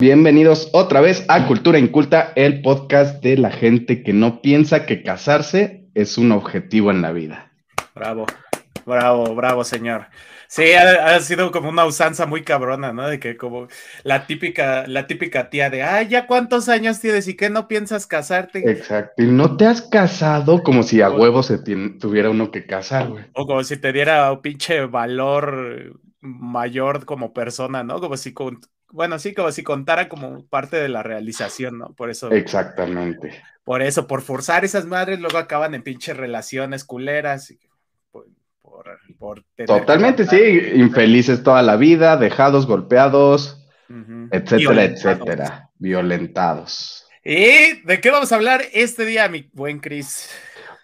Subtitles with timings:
[0.00, 5.04] Bienvenidos otra vez a Cultura Inculta, el podcast de la gente que no piensa que
[5.04, 7.52] casarse es un objetivo en la vida.
[7.94, 8.26] Bravo,
[8.84, 10.08] bravo, bravo, señor.
[10.48, 13.06] Sí, ha, sido como una usanza muy cabrona, ¿no?
[13.06, 13.68] De que como
[14.02, 18.08] la típica, la típica tía de, ay, ¿ya cuántos años tienes y qué no piensas
[18.08, 18.68] casarte?
[18.68, 23.10] Exacto, y no te has casado como si a huevo se tuviera uno que casar,
[23.10, 23.24] güey.
[23.34, 28.00] O como si te diera un pinche valor mayor como persona, ¿no?
[28.00, 28.60] Como si con,
[28.94, 31.92] bueno, sí, como si contara como parte de la realización, ¿no?
[31.94, 32.30] Por eso.
[32.30, 33.42] Exactamente.
[33.64, 37.52] Por eso, por forzar esas madres, luego acaban en pinches relaciones culeras.
[39.66, 40.36] Totalmente, sí,
[40.74, 43.66] infelices toda la vida, dejados, golpeados,
[44.30, 47.04] etcétera, etcétera, violentados.
[47.24, 50.30] ¿Y de qué vamos a hablar este día, mi buen Chris?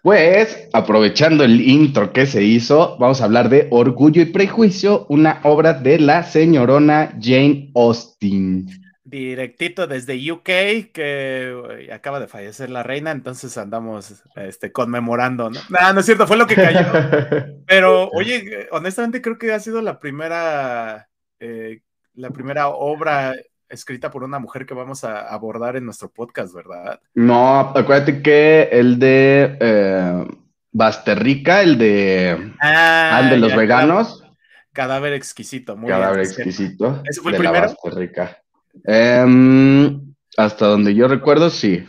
[0.02, 5.40] Pues, aprovechando el intro que se hizo, vamos a hablar de Orgullo y Prejuicio, una
[5.44, 8.66] obra de la señorona Jane Austen.
[9.04, 15.60] Directito desde UK, que acaba de fallecer la reina, entonces andamos este, conmemorando, ¿no?
[15.68, 16.86] No, no es cierto, fue lo que cayó.
[17.66, 21.10] Pero, oye, honestamente creo que ha sido la primera,
[21.40, 21.82] eh,
[22.14, 23.34] la primera obra
[23.70, 27.00] escrita por una mujer que vamos a abordar en nuestro podcast, ¿verdad?
[27.14, 30.26] No, acuérdate que el de eh,
[30.72, 34.24] Basterrica, el de, ah, el de los veganos.
[34.72, 37.02] Cadáver exquisito, muy Cadáver exquisito.
[37.08, 37.68] ¿Ese fue el primero?
[37.68, 38.38] Basterrica.
[38.84, 41.86] Em, hasta donde yo recuerdo, sí.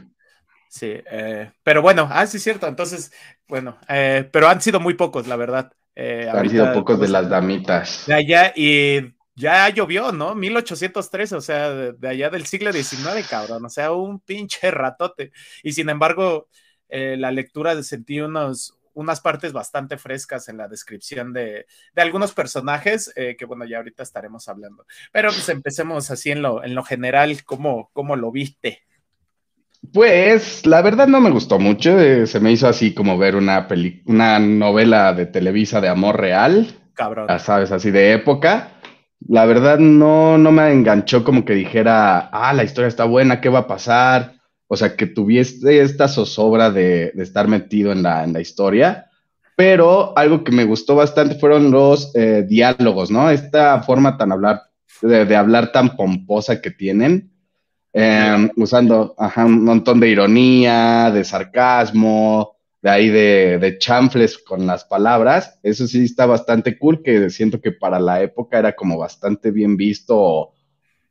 [0.69, 2.67] Sí, eh, pero bueno, ah, sí, cierto.
[2.67, 3.11] Entonces,
[3.47, 5.71] bueno, eh, pero han sido muy pocos, la verdad.
[5.95, 8.05] han sido pocos de las damitas.
[8.07, 10.35] De allá, y ya llovió, ¿no?
[10.35, 15.31] 1813, o sea, de, allá del siglo XIX, cabrón, o sea, un pinche ratote.
[15.63, 16.47] Y sin embargo,
[16.89, 21.65] eh, la lectura sentí unos, unas partes bastante frescas en la descripción de,
[21.95, 24.85] algunos personajes, eh, que bueno, ya ahorita estaremos hablando.
[25.11, 28.83] Pero pues empecemos así en lo, en lo general, ¿cómo, cómo lo viste?
[29.93, 33.67] Pues la verdad no me gustó mucho, eh, se me hizo así como ver una,
[34.05, 37.25] una novela de Televisa de amor real, cabrón.
[37.27, 38.80] Ya sabes, así de época
[39.27, 43.49] la verdad no, no me enganchó como que dijera, ah, la historia está buena, ¿qué
[43.49, 44.33] va a pasar?
[44.67, 49.07] O sea, que tuviese esta zozobra de, estar metido en la, en la, historia.
[49.55, 53.29] Pero algo que me gustó bastante fueron los eh, diálogos, ¿no?
[53.29, 54.61] Esta forma tan hablar,
[55.01, 57.31] de, hablar tan pomposa que tienen,
[57.93, 64.85] em, usando un montón de ironía, de sarcasmo, de ahí de, de chanfles con las
[64.85, 69.51] palabras, eso sí está bastante cool, que siento que para la época era como bastante
[69.51, 70.53] bien visto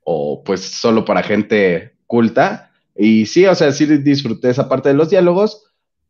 [0.03, 2.71] o, pues solo para gente culta.
[2.97, 5.67] Y sí, o sea, sí disfruté esa parte de los diálogos.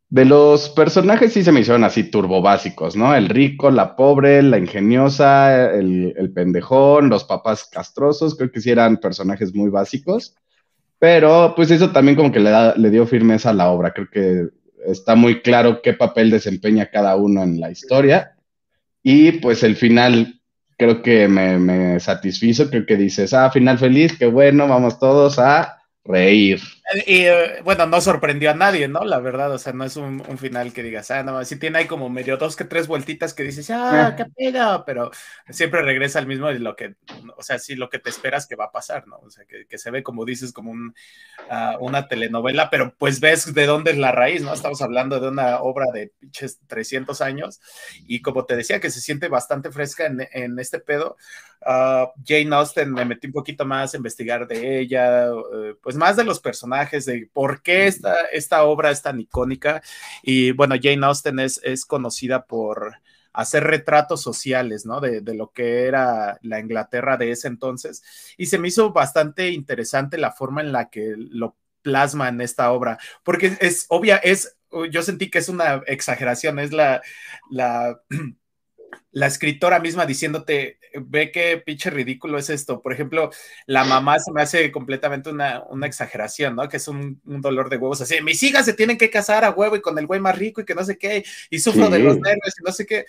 [0.09, 3.15] De los personajes sí se me hicieron así turbo básicos, ¿no?
[3.15, 8.71] El rico, la pobre, la ingeniosa, el, el pendejón, los papás castrosos, creo que sí
[8.71, 10.35] eran personajes muy básicos.
[10.99, 13.93] Pero pues eso también como que le, da, le dio firmeza a la obra.
[13.93, 18.35] Creo que está muy claro qué papel desempeña cada uno en la historia.
[19.03, 20.39] Y pues el final
[20.77, 25.39] creo que me, me satisfizo, creo que dices, ah, final feliz, qué bueno, vamos todos
[25.39, 26.59] a reír.
[27.05, 29.03] Y eh, bueno, no sorprendió a nadie, ¿no?
[29.05, 31.87] La verdad, o sea, no es un, final que digas, ah, no, sí tiene ahí
[31.87, 35.11] como medio dos que tres vueltitas que dices, ah, qué pega, pero
[35.49, 36.95] siempre regresa al mismo lo que,
[37.37, 39.17] o sea, sí, lo que te esperas que va a pasar, ¿no?
[39.17, 40.93] O sea, que, se ve, como dices, como un,
[41.49, 44.53] ah, una telenovela, pero pues ves de dónde es la raíz, ¿no?
[44.53, 47.61] Estamos hablando de una obra de pinches 300 años
[48.07, 51.17] y como te decía, que se siente bastante fresca en, en este pedo.
[51.63, 56.23] Jane Austen, me metí un poquito más a investigar de ella, eh, pues más de
[56.23, 59.81] los personajes de por qué esta, esta obra es tan icónica.
[60.23, 62.95] Y bueno, Jane Austen es, es conocida por
[63.33, 64.99] hacer retratos sociales, ¿no?
[64.99, 68.03] De, de, lo que era la Inglaterra de ese entonces.
[68.37, 72.71] Y se me hizo bastante interesante la forma en la que lo plasma en esta
[72.71, 74.57] obra, porque es obvia, es,
[74.91, 77.01] yo sentí que es una exageración, es la,
[77.49, 78.01] la
[79.11, 82.81] la escritora misma diciéndote, ve qué pinche ridículo es esto.
[82.81, 83.29] Por ejemplo,
[83.65, 86.69] la mamá se me hace completamente una, exageración, ¿no?
[86.69, 88.21] Que es un, dolor de huevos así.
[88.21, 90.65] Mis hijas se tienen que casar a huevo y con el güey más rico y
[90.65, 93.05] que no sé qué, y sufro de los nervios y no sé qué.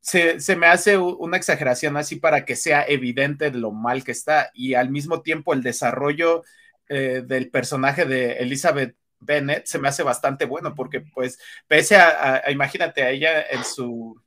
[0.00, 4.74] Se, me hace una exageración así para que sea evidente lo mal que está y
[4.74, 6.44] al mismo tiempo el desarrollo
[6.88, 12.42] eh, del personaje de Elizabeth Bennett se me hace bastante bueno porque pues pese a
[12.50, 14.20] imagínate a ella en su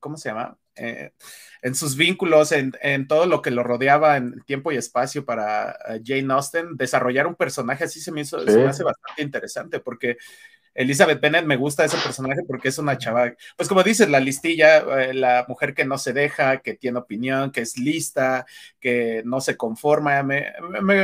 [0.00, 0.58] ¿cómo se llama?
[0.76, 1.12] Eh,
[1.62, 2.72] en sus vínculos, en,
[3.06, 7.34] todo lo que lo rodeaba en tiempo y espacio para eh, Jane Austen, desarrollar un
[7.34, 10.16] personaje así se me, hizo, se me hace bastante interesante porque
[10.74, 14.78] Elizabeth Bennet me gusta ese personaje porque es una chava, pues como dices, la listilla,
[14.78, 18.46] eh, la mujer que no se deja, que tiene opinión, que es lista,
[18.78, 20.52] que no se conforma, me,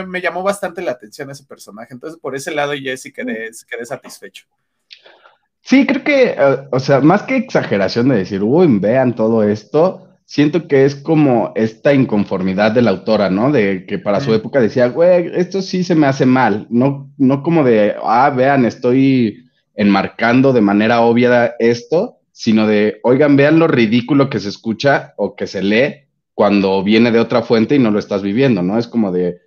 [0.07, 4.47] me, llamó bastante la atención ese personaje, entonces por ese lado sí quedé, quedé satisfecho.
[5.69, 10.07] Sí, creo que, eh, o sea, más que exageración de decir, uy, vean todo esto,
[10.25, 13.51] siento que es como esta inconformidad de la autora, ¿no?
[13.51, 17.43] De que para su época decía, güey, esto sí se me hace mal, no, no
[17.43, 23.67] como de, ah, vean, estoy enmarcando de manera obvia esto, sino de, oigan, vean lo
[23.67, 27.91] ridículo que se escucha o que se lee cuando viene de otra fuente y no
[27.91, 28.79] lo estás viviendo, ¿no?
[28.79, 29.41] Es como de,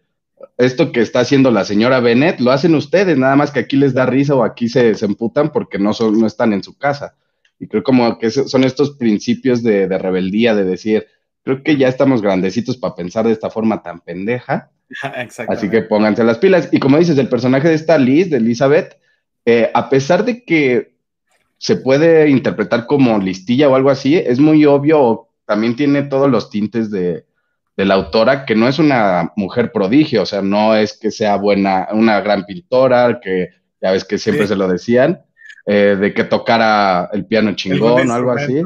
[0.58, 3.94] esto que está haciendo la señora Bennett, lo hacen ustedes, nada más que aquí les
[3.94, 7.16] da risa o aquí se, se emputan porque no, son, no están en su casa.
[7.60, 11.08] Y creo como que son estos principios de, rebeldía, de decir,
[11.44, 14.72] creo que ya estamos grandecitos para pensar de esta forma tan pendeja.
[15.50, 16.70] Así que pónganse las pilas.
[16.72, 18.98] Y como dices, el personaje de esta Liz, de Elizabeth,
[19.46, 20.96] eh, a pesar de que
[21.58, 26.50] se puede interpretar como listilla o algo así, es muy obvio, también tiene todos los
[26.50, 27.26] tintes de,
[27.86, 31.88] la autora, que no es una mujer prodigio, o sea, no es que sea buena,
[31.92, 33.50] una gran pintora, que
[33.82, 35.22] ya ves que siempre se lo decían,
[35.66, 38.64] eh, de que tocara el piano chingón o algo así.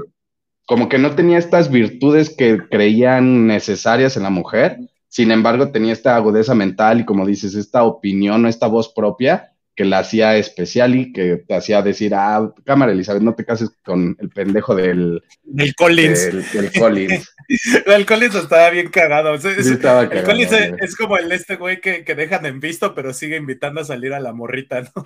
[0.65, 4.77] Como que no tenía estas virtudes que creían necesarias en la mujer,
[5.10, 9.53] sin embargo tenía esta agudeza mental y como dices, esta opinión o esta voz propia
[9.75, 13.72] que la hacía especial y que te hacía decir, ah, cámara Elizabeth, no te cases
[13.84, 15.24] con el pendejo del...
[15.44, 16.54] Del Collins.
[16.54, 17.36] Del, Collins.
[17.86, 19.34] el Collins estaba bien cagado.
[19.34, 23.14] es, estaba el Collins es, como el este güey que, que, dejan en visto, pero
[23.14, 25.04] sigue invitando a salir a la morrita, ¿no?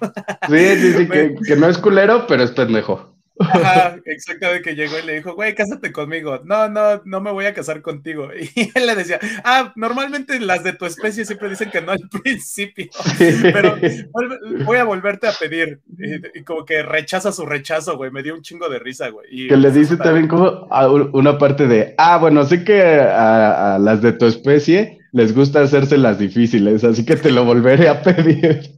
[0.49, 3.16] Sí, sí, sí, que, que no es culero, pero es pendejo.
[3.39, 6.41] Ajá, exactamente que llegó y le dijo, güey, cásate conmigo.
[6.43, 8.29] No, no, no me voy a casar contigo.
[8.57, 12.09] Y él le decía, ah, normalmente las de tu especie siempre dicen que no al
[12.23, 12.87] principio,
[13.53, 13.77] pero
[14.65, 15.79] voy a volverte a pedir.
[16.33, 18.09] Y, como que rechaza su rechazo, güey.
[18.11, 19.47] Me dio un chingo de risa, güey.
[19.47, 20.67] que le dice también como
[21.13, 25.97] una parte de, ah, bueno, sé que a las de tu especie les gusta hacerse
[25.97, 28.76] las difíciles, así que te lo volveré a pedir.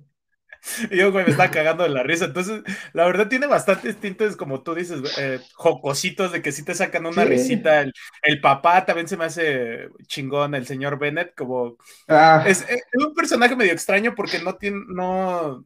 [0.91, 2.25] Y yo, güey, me estaba cagando de la risa.
[2.25, 2.61] Entonces,
[2.93, 7.05] la verdad tiene bastantes tintes, como tú dices, eh, jocositos de que sí te sacan
[7.05, 7.85] una risita.
[8.21, 11.77] El, papá también se me hace chingón, el señor Bennett, como...
[12.07, 12.43] Ah.
[12.47, 15.65] Es, un personaje medio extraño porque no tiene, no...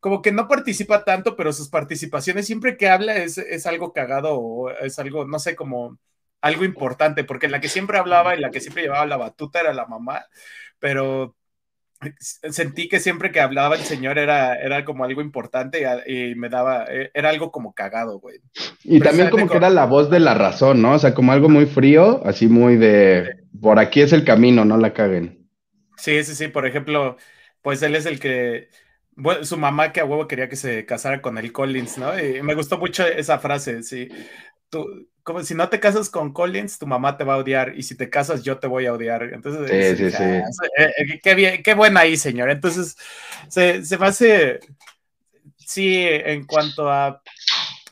[0.00, 4.38] Como que no participa tanto, pero sus participaciones siempre que habla es, es algo cagado
[4.38, 5.98] o es algo, no sé, como
[6.42, 9.60] algo importante, porque en la que siempre hablaba y la que siempre llevaba la batuta
[9.60, 10.26] era la mamá,
[10.78, 11.34] pero
[12.18, 16.84] sentí que siempre que hablaba el señor era, era como algo importante y, me daba,
[16.88, 18.40] e, era algo como cagado, güey.
[18.82, 20.92] Y también como que era la voz de la razón, ¿no?
[20.92, 24.76] O sea, como algo muy frío, así muy de, por aquí es el camino, no
[24.76, 25.48] la caguen.
[25.96, 27.16] Sí, sí, sí, por ejemplo,
[27.62, 28.68] pues él es el que,
[29.16, 32.18] bueno, su mamá que a huevo quería que se casara con el Collins, ¿no?
[32.18, 34.08] Y me gustó mucho esa frase, sí.
[34.68, 37.82] Tú, como si no te casas con Collins, tu mamá te va a odiar, y
[37.82, 39.22] si te casas, yo te voy a odiar.
[39.32, 40.22] Entonces, sí, sí, sí.
[40.22, 42.50] Eh, eh, qué, bien, qué buena ahí, señor.
[42.50, 42.96] Entonces,
[43.48, 44.60] se, se me hace,
[45.56, 47.22] sí, en cuanto a,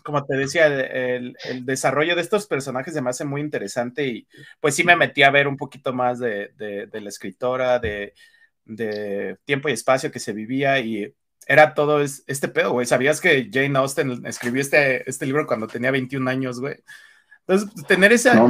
[0.03, 4.27] como te decía, el, el, desarrollo de estos personajes se me hace muy interesante y
[4.61, 8.15] pues sí me metí a ver un poquito más de, de, de la escritora, de,
[8.65, 11.15] de tiempo y espacio que se vivía y
[11.47, 12.87] era todo este pedo, güey.
[12.87, 16.77] ¿Sabías que Jane Austen escribió este, este libro cuando tenía 21 años, güey?
[17.47, 18.41] Entonces, tener esa,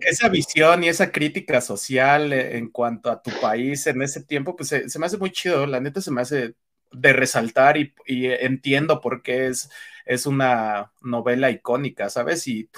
[0.00, 4.70] esa visión y esa crítica social en cuanto a tu país en ese tiempo, pues
[4.70, 5.66] se, me hace muy chido.
[5.66, 6.54] La neta se me hace
[6.90, 9.70] de resaltar y, entiendo por qué es,
[10.04, 12.48] es una novela icónica, ¿sabes?
[12.48, 12.68] Y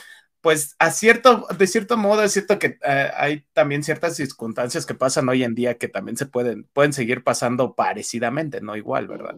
[0.40, 4.94] pues a cierto, de cierto modo es cierto que eh, hay también ciertas circunstancias que
[4.94, 9.36] pasan hoy en día que también se pueden, pueden seguir pasando parecidamente, no igual, ¿verdad?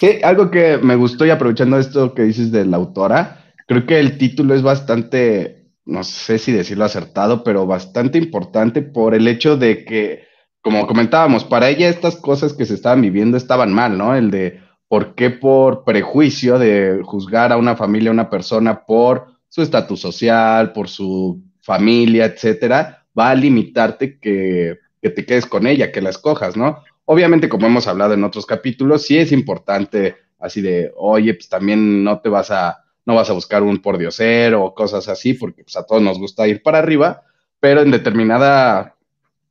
[0.00, 3.98] Sí, algo que me gustó y aprovechando esto que dices de la autora, Creo que
[3.98, 9.56] el título es bastante, no sé si decirlo acertado, pero bastante importante por el hecho
[9.56, 10.24] de que,
[10.60, 14.14] como comentábamos, para ella estas cosas que se estaban viviendo estaban mal, ¿no?
[14.14, 19.33] El de por qué por prejuicio de juzgar a una familia, a una persona por
[19.54, 25.68] su estatus social, por su familia, etcétera, va a limitarte que, que te quedes con
[25.68, 26.82] ella, que la escojas, ¿no?
[27.04, 32.02] Obviamente, como hemos hablado en otros capítulos, sí es importante así de, oye, pues también
[32.02, 35.76] no te vas a no vas a buscar un pordiosero o cosas así, porque pues,
[35.76, 37.22] a todos nos gusta ir para arriba,
[37.60, 38.96] pero en determinada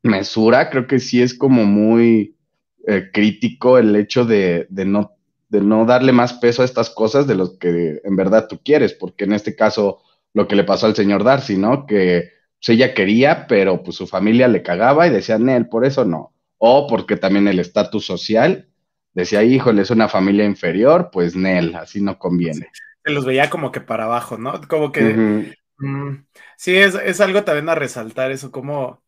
[0.01, 2.35] mesura creo que sí es como muy
[2.87, 5.13] eh, crítico el hecho de, no,
[5.53, 8.93] de no darle más peso a estas cosas de lo que en verdad tú quieres,
[8.93, 10.01] porque en este caso
[10.33, 11.85] lo que le pasó al señor Darcy, ¿no?
[11.85, 16.05] Que pues, ella quería, pero pues su familia le cagaba y decían, él, por eso
[16.05, 16.33] no.
[16.57, 18.67] O porque también el estatus social
[19.13, 22.71] decía, híjole, es una familia inferior, pues Nel, así no conviene.
[23.05, 24.59] Se los veía como que para abajo, ¿no?
[24.67, 25.53] Como que...
[25.77, 26.25] Mm,
[26.57, 29.03] sí, es, es, algo también a resaltar eso, como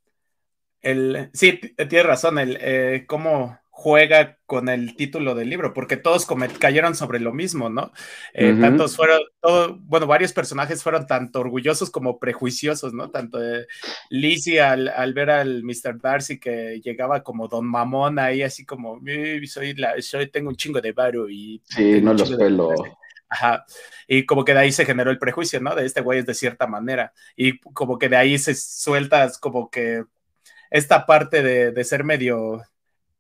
[0.84, 1.32] el...
[1.34, 1.60] Sí,
[1.90, 6.26] tiene razón, el eh, cómo juega con el título del libro, porque todos
[6.60, 7.92] cayeron sobre lo mismo, ¿no?
[8.34, 13.12] Eh, tantos fueron, todo, bueno, varios personajes fueron tanto orgullosos como prejuiciosos, ¿no?
[13.12, 13.68] Tanto de
[14.10, 16.00] Lizzie al, al, ver al Mr.
[16.02, 19.02] Darcy que llegaba como Don Mamón ahí, así como,
[19.46, 21.62] soy, la, soy tengo un chingo de varo y...
[21.66, 22.72] Sí, no los pelo.
[23.28, 23.66] Ajá.
[24.08, 25.76] Y como que de ahí se generó el prejuicio, ¿no?
[25.76, 27.12] De este güey es de cierta manera.
[27.36, 30.06] Y como que de ahí se sueltas como que
[30.72, 32.64] esta parte de, de ser medio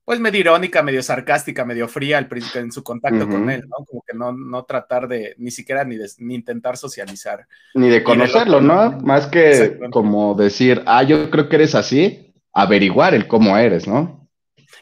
[0.06, 3.84] pues medio irónica, medio sarcástica, medio fría al en su contacto con él, ¿no?
[3.86, 7.48] Como que no, no tratar de, ni siquiera ni, de, ni intentar socializar.
[7.74, 9.00] Ni de conocerlo, ¿no?
[9.00, 14.25] Más que como decir, ah, yo creo que eres así, averiguar el cómo eres, ¿no?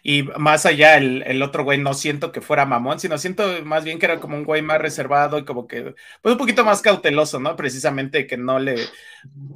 [0.03, 3.85] Y más allá, el, el, otro güey no siento que fuera mamón, sino siento más
[3.85, 6.81] bien que era como un güey más reservado y como que, pues un poquito más
[6.81, 7.55] cauteloso, ¿no?
[7.55, 8.75] Precisamente que no le,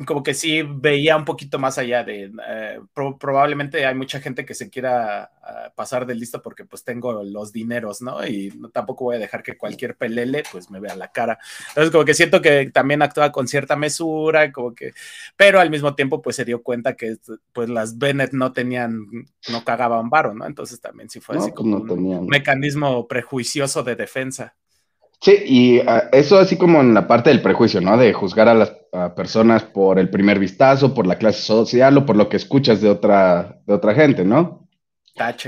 [0.06, 2.80] como que sí veía un poquito más allá de, eh,
[3.20, 7.52] probablemente hay mucha gente que se quiera uh, pasar de listo porque pues tengo los
[7.52, 8.26] dineros, ¿no?
[8.26, 11.40] Y no, tampoco voy a dejar que cualquier pelele pues me vea la cara.
[11.70, 14.94] Entonces como que siento que también actúa con cierta mesura, como que,
[15.36, 17.18] pero al mismo tiempo pues se dio cuenta que
[17.52, 19.06] pues las Bennett no tenían,
[19.50, 20.46] no cagaban varo, ¿no?
[20.46, 24.56] Entonces también sí fue así pues, como un mecanismo prejuicioso de defensa.
[25.20, 27.98] Sí, y ah, eso así como en la parte del prejuicio, ¿no?
[27.98, 28.74] De juzgar a las
[29.16, 32.90] personas por el primer vistazo, por la clase social o por lo que escuchas de
[32.90, 34.68] otra, de otra gente, ¿no?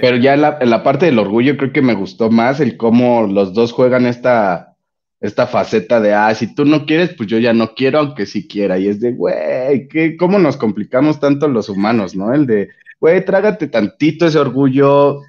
[0.01, 2.75] Pero ya en la, en la, parte del orgullo creo que me gustó más el
[2.75, 4.75] cómo los dos juegan esta,
[5.19, 8.47] esta faceta de, ah, si tú no quieres, pues yo ya no quiero, aunque sí
[8.47, 8.79] quiera.
[8.79, 12.33] Y es de, güey, ¿cómo nos complicamos tanto los humanos, no?
[12.33, 15.21] El de, güey, trágate tantito ese orgullo,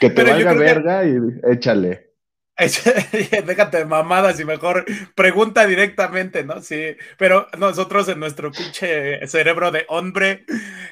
[0.00, 1.16] que te valga verga y
[1.50, 2.14] échale.
[3.46, 4.84] Déjate de mamadas y mejor
[5.16, 6.60] pregunta directamente, ¿no?
[6.60, 10.44] Sí, pero nosotros en nuestro pinche cerebro de hombre,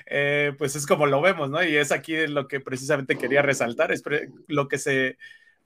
[0.06, 1.62] eh, pues es como lo vemos, ¿no?
[1.62, 4.02] Y es aquí lo que precisamente quería resaltar, es
[4.48, 5.18] lo que se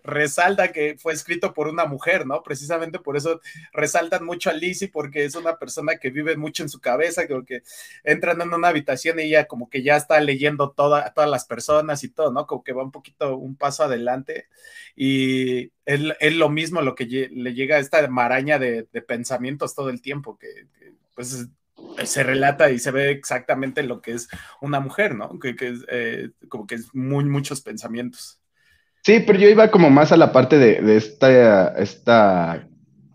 [0.07, 2.43] resalta que fue escrito por una mujer, ¿no?
[2.43, 3.41] Precisamente por eso
[3.73, 7.45] resaltan mucho a Lizzie, porque es una persona que vive mucho en su cabeza, creo
[7.45, 7.63] que
[8.05, 12.05] entran en una habitación y ella como que ya está leyendo toda, todas las personas
[12.05, 12.47] y todo, ¿no?
[12.47, 14.47] Como que va un poquito, un paso adelante
[14.95, 20.01] y es, lo mismo lo que le llega a esta maraña de, pensamientos todo el
[20.01, 20.67] tiempo, que,
[21.15, 21.49] pues
[22.05, 24.29] se relata y se ve exactamente lo que es
[24.61, 25.39] una mujer, ¿no?
[25.39, 28.41] Que, es eh, como que es muy, muchos pensamientos.
[29.07, 32.67] Sí, pero yo iba como más a la parte de, esta, esta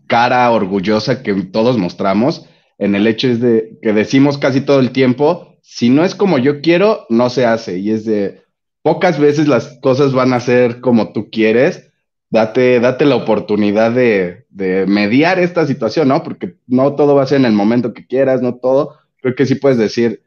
[0.08, 4.92] cara orgullosa que todos mostramos, en el hecho es de que decimos casi todo el
[4.92, 7.80] tiempo, si no es como yo quiero, no se hace.
[7.80, 8.42] Y es de,
[8.82, 11.92] pocas veces las cosas van a ser como tú quieres.
[12.30, 16.24] Date, date la oportunidad de, de mediar esta situación, ¿no?
[16.24, 18.96] Porque no todo va a ser en el momento que quieras, no todo.
[19.22, 20.22] Creo que sí puedes decir,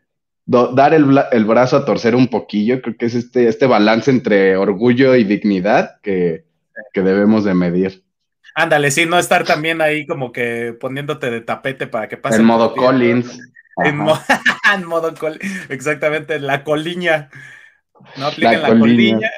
[0.46, 5.14] dar el, brazo a torcer un poquillo, creo que es este, este balance entre orgullo
[5.14, 6.44] y dignidad que,
[6.94, 8.04] debemos de medir.
[8.54, 12.36] Ándale, sí, no estar también ahí como que poniéndote de tapete para que pase.
[12.36, 13.38] En modo Collins.
[13.84, 13.96] En,
[14.86, 17.30] modo Collins, exactamente, la coliña
[18.16, 19.30] no apliquen la, coliña.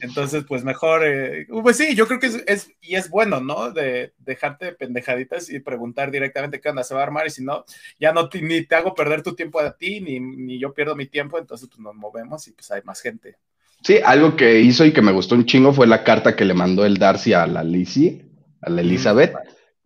[0.00, 3.70] Entonces, pues mejor, eh, pues sí, yo creo que es, y es bueno, ¿no?
[3.70, 7.64] De dejarte pendejaditas y preguntar directamente qué onda se va a armar y si no,
[7.98, 11.06] ya no ni te hago perder tu tiempo a ti, ni, ni yo pierdo mi
[11.06, 13.36] tiempo, entonces pues nos movemos y pues hay más gente.
[13.82, 16.54] Sí, algo que hizo y que me gustó un chingo fue la carta que le
[16.54, 18.24] mandó el Darcy a la Lizzie,
[18.60, 19.34] a la Elizabeth,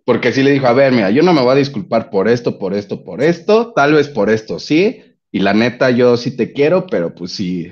[0.05, 2.59] porque sí le dijo, a ver, mira, yo no me voy a disculpar por esto,
[2.59, 5.03] por esto, por esto, tal vez por esto sí,
[5.33, 7.71] y la neta yo sí te quiero, pero pues sí,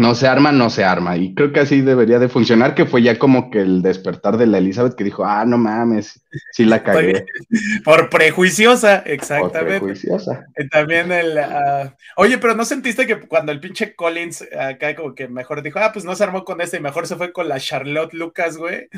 [0.00, 1.16] no se arma, no se arma.
[1.16, 4.46] Y creo que así debería de funcionar, que fue ya como que el despertar de
[4.46, 7.26] la Elizabeth que dijo, ah, no mames, sí la cagué.
[7.84, 9.78] Por prejuiciosa, exactamente.
[9.78, 10.46] Por prejuiciosa.
[10.56, 11.38] Y también el...
[11.38, 11.90] Uh...
[12.16, 15.92] Oye, pero ¿no sentiste que cuando el pinche Collins acá como que mejor dijo, ah,
[15.92, 18.88] pues no se armó con este y mejor se fue con la Charlotte Lucas, güey?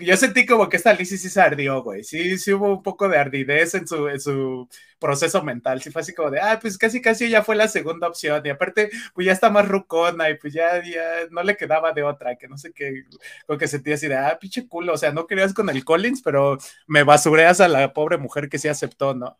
[0.00, 2.04] Yo sentí como que esta Lizzie sí se ardió, güey.
[2.04, 5.82] Sí, sí hubo un poco de ardidez en su, en su proceso mental.
[5.82, 8.42] Sí fue así como de, ah, pues casi casi ya fue la segunda opción.
[8.44, 12.02] Y aparte, pues ya está más rucona y pues ya, ya no le quedaba de
[12.02, 13.04] otra, que no sé qué,
[13.46, 14.94] con que sentía así de, ah, pinche culo.
[14.94, 18.58] O sea, no querías con el Collins, pero me basureas a la pobre mujer que
[18.58, 19.38] sí aceptó, ¿no?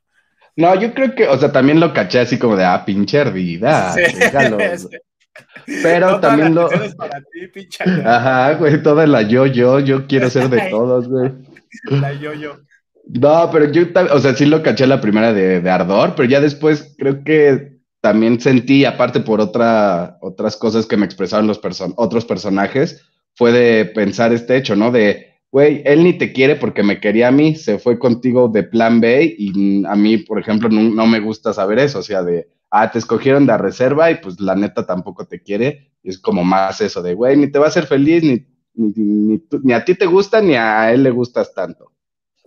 [0.56, 3.94] No, yo creo que, o sea, también lo caché así como de, ah, pinche ardida.
[3.94, 4.02] Sí.
[5.82, 6.68] Pero también lo.
[6.96, 7.68] Para ti,
[8.04, 11.32] Ajá, güey, toda la yo-yo, yo quiero ser de todos, güey.
[11.90, 12.58] La yo-yo.
[13.06, 16.40] No, pero yo, o sea, sí lo caché la primera de, de Ardor, pero ya
[16.40, 21.60] después creo que también sentí, aparte por otra, otras cosas que me expresaron los
[21.96, 23.04] otros personajes,
[23.34, 24.90] fue de pensar este hecho, ¿no?
[24.90, 28.62] De, güey, él ni te quiere porque me quería a mí, se fue contigo de
[28.64, 32.48] plan B y a mí, por ejemplo, no, me gusta saber eso, o sea, de,
[32.70, 35.92] ah, te escogieron de reserva y pues la neta tampoco te quiere.
[36.02, 39.72] Es como más eso de, güey, ni te va a hacer feliz, ni, ni, ni
[39.72, 41.92] a ti te gusta, ni a él le gustas tanto.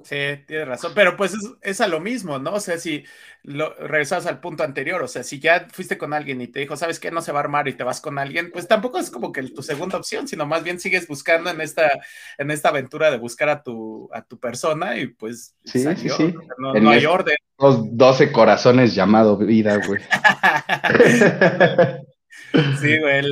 [0.03, 0.15] Sí,
[0.47, 2.53] tienes razón, pero pues es, a lo mismo, ¿no?
[2.53, 3.03] O sea, si
[3.43, 6.75] lo, regresas al punto anterior, o sea, si ya fuiste con alguien y te dijo,
[6.75, 7.11] ¿sabes qué?
[7.11, 9.43] No se va a armar y te vas con alguien, pues tampoco es como que
[9.43, 11.89] tu segunda opción, sino más bien sigues buscando en esta,
[12.37, 16.33] en esta aventura de buscar a tu, a tu persona y pues sí, sí, sí.
[16.57, 17.35] no, hay orden.
[17.59, 20.01] Los 12 corazones llamado vida, güey.
[22.81, 23.23] sí, güey,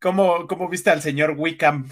[0.00, 1.88] ¿cómo, ¿cómo viste al señor Wickham?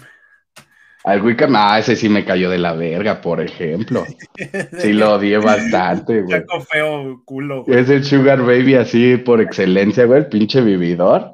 [1.07, 4.03] Al Wickham, ah, ese sí me cayó de la verga, por ejemplo.
[4.77, 6.43] Sí lo odié bastante, güey.
[6.69, 7.79] feo culo, güey.
[7.79, 11.31] Es el Sugar Baby así por excelencia, güey, el pinche vividor.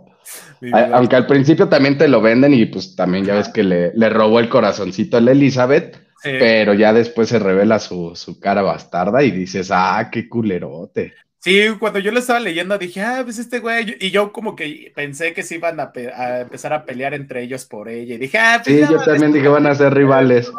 [0.71, 4.09] Aunque al principio también te lo venden y pues también ya ves que le, le
[4.09, 9.23] robó el corazoncito a la Elizabeth, pero ya después se revela su, su cara bastarda
[9.23, 11.13] y dices, ah, qué culerote.
[11.43, 14.93] Sí, cuando yo lo estaba leyendo dije, ah, pues este güey, y yo como que
[14.95, 15.91] pensé que se iban a,
[16.39, 19.49] empezar a pelear entre ellos por ella, y dije, ah, pues Sí, yo también dije,
[19.49, 20.49] van a ser rivales.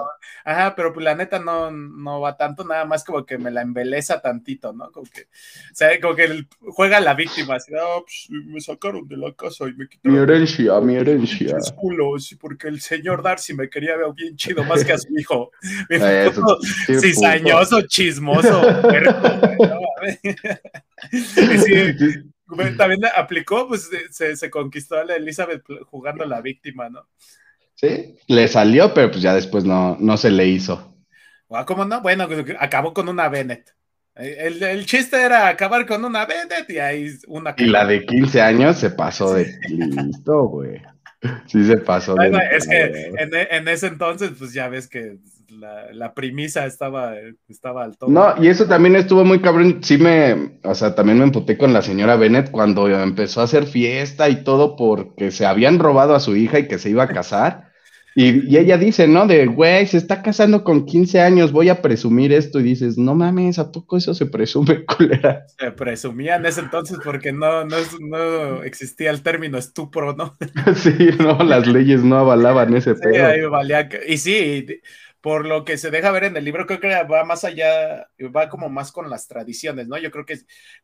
[0.45, 3.63] Ajá, pero pues la neta no, no va tanto, nada más como que me la
[3.63, 4.93] embeleza tantito, ¿no?
[4.93, 9.17] Como que, o sea, como que juega la víctima, así, ah, pues me sacaron de
[9.17, 10.19] la casa y me quitaron.
[10.19, 11.57] Mi herencia, mi herencia.
[11.57, 14.99] Es culo, sí, porque el señor Darcy me quería ver bien chido, más que a
[14.99, 15.51] su hijo.
[17.01, 18.61] cizañoso, chismoso,
[22.77, 27.07] también aplicó, pues se, conquistó a la Elizabeth jugando la víctima, ¿no?
[27.75, 30.97] Sí, le salió, pero pues ya después no, no se le hizo.
[31.51, 32.01] Ah, ¿Cómo no?
[32.01, 33.75] Bueno, pues, acabó con una Bennett.
[34.17, 37.55] El, chiste era acabar con una Bennett y ahí una.
[37.59, 40.81] Y la de 15 años se pasó de listo, güey.
[41.47, 42.15] Sí se pasó.
[42.15, 45.19] Bueno, es que en, ese entonces, pues ya ves que
[45.51, 47.15] la, premisa estaba,
[47.49, 48.11] estaba al todo.
[48.11, 49.81] No, y eso también estuvo muy cabrón.
[49.83, 53.67] Sí me, o sea, también me emputé con la señora Bennett cuando empezó a hacer
[53.67, 57.09] fiesta y todo porque se habían robado a su hija y que se iba a
[57.09, 57.75] casar.
[58.17, 59.27] Y, ella dice, ¿no?
[59.27, 62.61] De, güey, se está casando con 15 años, voy a presumir esto.
[62.61, 65.47] Y dices, no mames, ¿a poco eso se presume, culera?
[65.59, 70.37] Se presumía en ese entonces porque no, no, no existía el término estupro, ¿no?
[70.77, 74.67] sí, no, las leyes no avalaban ese sí, Ahí valía, y sí,
[75.25, 78.51] por lo que se deja ver en el libro, creo que va más allá, va
[78.51, 79.97] como más con las tradiciones, ¿no?
[79.97, 80.41] Yo creo que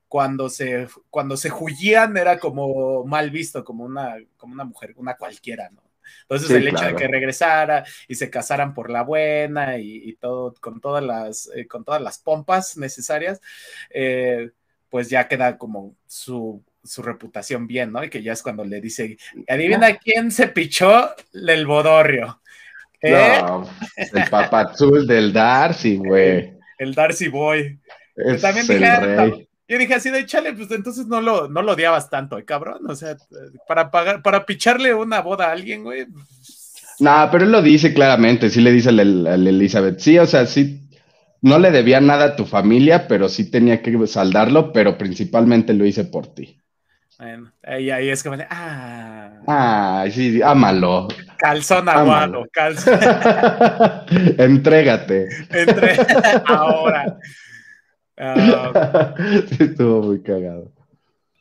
[0.08, 5.18] cuando se, cuando se juían era como mal visto, como una, como una mujer, una
[5.18, 5.82] cualquiera, ¿no?
[6.22, 10.80] Entonces el hecho de que regresara y se casaran por la buena y, todo, con
[10.80, 13.42] todas las, eh, con todas las pompas necesarias,
[13.90, 14.52] eh,
[14.88, 18.02] pues ya queda como su, su reputación bien, ¿no?
[18.02, 22.40] Y que ya es cuando le dice, adivina quién se pichó el bodorrio.
[23.02, 26.52] No, el papazul del Darcy, güey.
[26.78, 27.78] El Darcy Boy.
[28.40, 29.30] también dije, ah,
[29.68, 32.82] yo dije así de chale, pues entonces no lo, no lo odiabas tanto, ¿eh, cabrón.
[32.88, 33.16] O sea,
[33.68, 36.06] para pagar, para picharle una boda a alguien, güey.
[36.98, 40.88] No, pero él lo dice claramente, sí le dice a, Elizabeth, sí, o sea, sí,
[41.40, 45.86] no le debía nada a tu familia, pero sí tenía que saldarlo, pero principalmente lo
[45.86, 46.60] hice por ti.
[47.18, 49.19] Bueno, ahí, ahí es como ah.
[49.46, 51.08] Ah, sí, ámalo.
[51.36, 52.98] Calzón aguado, calzón.
[54.38, 55.28] Entrégate.
[56.46, 57.18] Ahora.
[58.18, 59.14] Ah,
[59.48, 60.70] sí, estuvo muy cagado.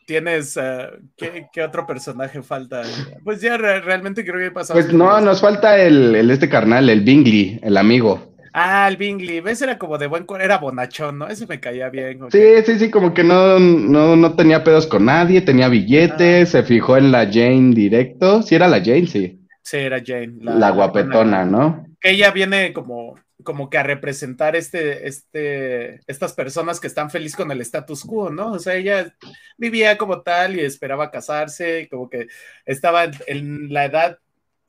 [0.06, 2.82] ¿Tienes uh, ¿qué, otro personaje falta?
[3.24, 4.80] Pues ya realmente creo que pasado.
[4.80, 8.34] Pues no, nos falta el, el, este carnal, el Bingley, el amigo.
[8.54, 11.28] Ah, el Bingley, ese era como de buen era bonachón, ¿no?
[11.28, 12.20] Ese me caía bien.
[12.32, 16.52] Sí, sí, sí, como que no, no, no tenía pedos con nadie, tenía billetes, ah.
[16.52, 18.42] se fijó en la Jane directo.
[18.42, 19.40] Sí, era la Jane, sí.
[19.62, 20.38] Sí, era Jane.
[20.42, 21.86] La, guapetona, ¿no?
[22.00, 27.38] Que ella viene como, como que a representar este, este, estas personas que están felices
[27.38, 28.54] con el status quo, ¿no?
[28.54, 29.16] O sea, ella
[29.58, 32.28] vivía como tal y esperaba casarse, como que
[32.66, 34.20] estaba en, la edad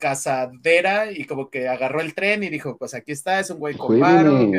[0.01, 3.77] casadera y como que agarró el tren y dijo, pues aquí está, es un güey
[3.77, 4.51] con paro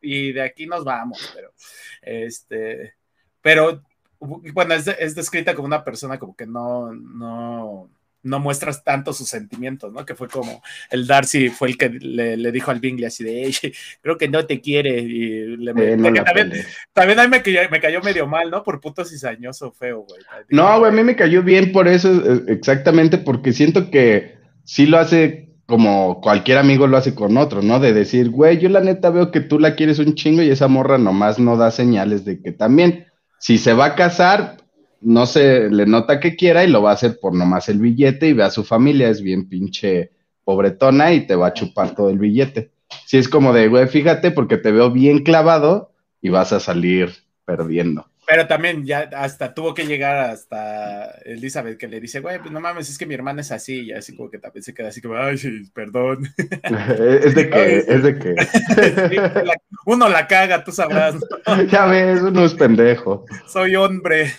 [0.00, 1.52] y de aquí nos vamos, pero
[2.00, 2.94] este,
[3.42, 3.82] pero
[4.18, 7.90] bueno, es, es descrita como una persona como que no, no,
[8.26, 10.04] no muestras tanto sus sentimientos, ¿no?
[10.04, 13.54] Que fue como el Darcy fue el que le, dijo al Bingley así de,
[14.02, 14.98] creo que no te quiere.
[14.98, 16.52] Y le, también,
[16.92, 18.62] también a mí me, cayó medio mal, ¿no?
[18.62, 20.22] Por puto cizañoso feo, güey.
[20.48, 24.35] No, güey, a mí me cayó bien por eso, eh, exactamente, porque siento que
[24.66, 27.80] sí lo hace como cualquier amigo lo hace con otro, ¿no?
[27.80, 30.68] De decir, güey, yo la neta veo que tú la quieres un chingo y esa
[30.68, 33.06] morra nomás no da señales de que también,
[33.40, 34.58] si se va a casar,
[35.00, 38.28] no se le nota que quiera y lo va a hacer por nomás el billete
[38.28, 40.12] y ve a su familia, es bien pinche
[40.44, 42.70] pobretona y te va a chupar todo el billete.
[43.04, 45.90] Si es como de, güey, fíjate porque te veo bien clavado
[46.22, 47.12] y vas a salir
[47.44, 48.06] perdiendo.
[48.26, 52.60] Pero también ya hasta tuvo que llegar hasta Elizabeth que le dice, güey, pues no
[52.60, 55.00] mames, es que mi hermana es así, y así como que también se queda así
[55.00, 56.28] como, ay, sí, perdón.
[56.36, 58.34] es de que, es de que.
[59.86, 61.14] uno la caga, tú sabrás.
[61.70, 63.24] ya ves, uno es pendejo.
[63.46, 64.32] Soy hombre.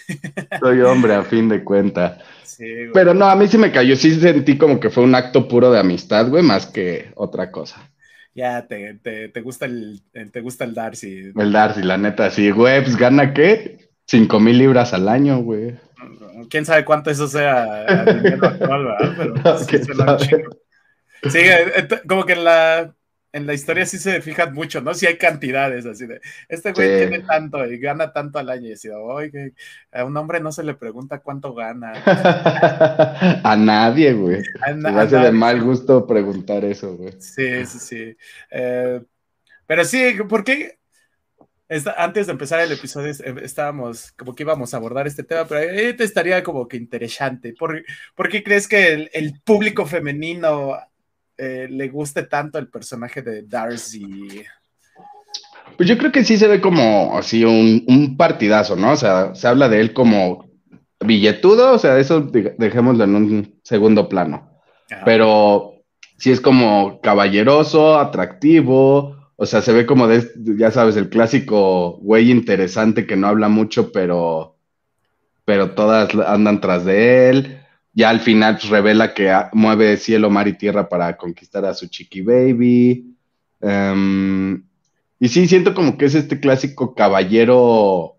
[0.60, 2.18] Soy hombre, a fin de cuenta.
[2.44, 5.48] Sí, Pero no, a mí sí me cayó, sí sentí como que fue un acto
[5.48, 7.90] puro de amistad, güey, más que otra cosa
[8.38, 11.32] ya te, te, te, gusta el, te gusta el Darcy.
[11.36, 13.90] El Darcy, la neta, sí, güey, pues gana qué?
[14.06, 15.76] Cinco mil libras al año, güey.
[16.48, 19.16] Quién sabe cuánto eso sea dinero actual, ¿verdad?
[19.18, 19.60] Pero
[20.20, 20.30] sí,
[21.32, 22.94] sí, eh, como que en la,
[23.38, 24.94] en la historia sí se fijan mucho, ¿no?
[24.94, 26.20] Si hay cantidades así de,
[26.50, 28.66] este güey tiene tanto y gana tanto al año.
[28.66, 29.54] Y decía, oye,
[29.92, 31.94] a un hombre no se le pregunta cuánto gana.
[33.44, 34.42] a nadie, güey.
[34.76, 37.14] Me hace de mal gusto preguntar eso, güey.
[37.20, 38.18] Sí, sí, sí.
[38.50, 39.02] Eh,
[39.66, 40.78] pero sí, ¿por qué?
[41.98, 43.12] antes de empezar el episodio
[43.44, 47.54] estábamos como que íbamos a abordar este tema, pero te estaría como que interesante.
[47.54, 47.84] ¿Por,
[48.16, 50.78] ¿por qué crees que el público femenino
[51.38, 54.44] eh, le guste tanto el personaje de Darcy.
[55.76, 58.94] Pues yo creo que sí se ve como así un, partidazo, ¿no?
[58.94, 60.50] O sea, se habla de él como
[61.00, 64.50] billetudo, o sea, eso dejémoslo en un segundo plano.
[65.06, 65.74] Pero
[66.18, 72.00] sí es como caballeroso, atractivo, o sea, se ve como de, ya sabes, el clásico
[72.02, 74.56] güey interesante que no habla mucho, pero,
[75.46, 77.60] pero todas andan tras de él
[77.98, 81.88] ya al final pues, revela que mueve cielo, mar y tierra para conquistar a su
[81.88, 83.18] chiqui baby.
[83.60, 84.64] Em,
[85.20, 88.18] y sí, siento como que es este clásico caballero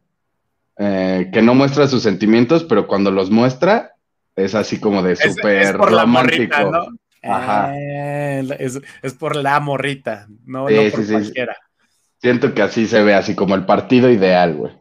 [0.79, 3.93] eh, que no muestra sus sentimientos, pero cuando los muestra
[4.35, 6.57] es así como de súper romántico.
[6.73, 6.89] ¿no?
[7.23, 7.73] Ajá.
[7.77, 11.57] Eh, es, por la morrita, no, por cualquiera.
[12.21, 14.73] Siento que así se ve, así como el partido ideal, güey.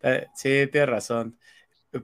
[0.00, 1.36] Eh, sí, tienes razón.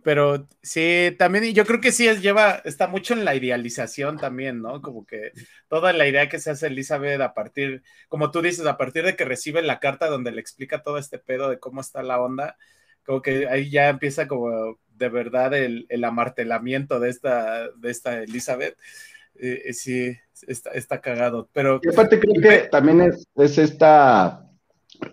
[0.03, 4.81] Pero sí, también yo creo que sí lleva, está mucho en la idealización también, ¿no?
[4.81, 5.33] Como que
[5.69, 9.15] toda la idea que se hace Elizabeth a partir, como tú dices, a partir de
[9.15, 12.57] que recibe la carta donde le explica todo este pedo de cómo está la onda,
[13.05, 18.79] como que ahí ya empieza como de verdad el, amartelamiento de esta, de esta Elizabeth.
[19.35, 20.17] Eh, eh, sí,
[20.47, 21.51] está, está, cagado.
[21.53, 21.81] Pero.
[21.83, 24.49] Y aparte creo que también es, es esta,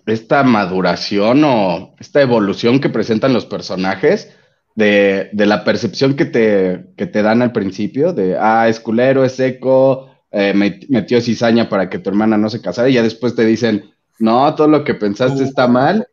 [0.05, 4.37] esta maduración o esta evolución que presentan los personajes
[4.75, 10.09] de, la percepción que te, te dan al principio, de, ah, es culero, es seco,
[10.31, 13.91] eh, metió cizaña para que tu hermana no se casara, y ya después te dicen,
[14.19, 16.07] no, todo lo que pensaste está mal,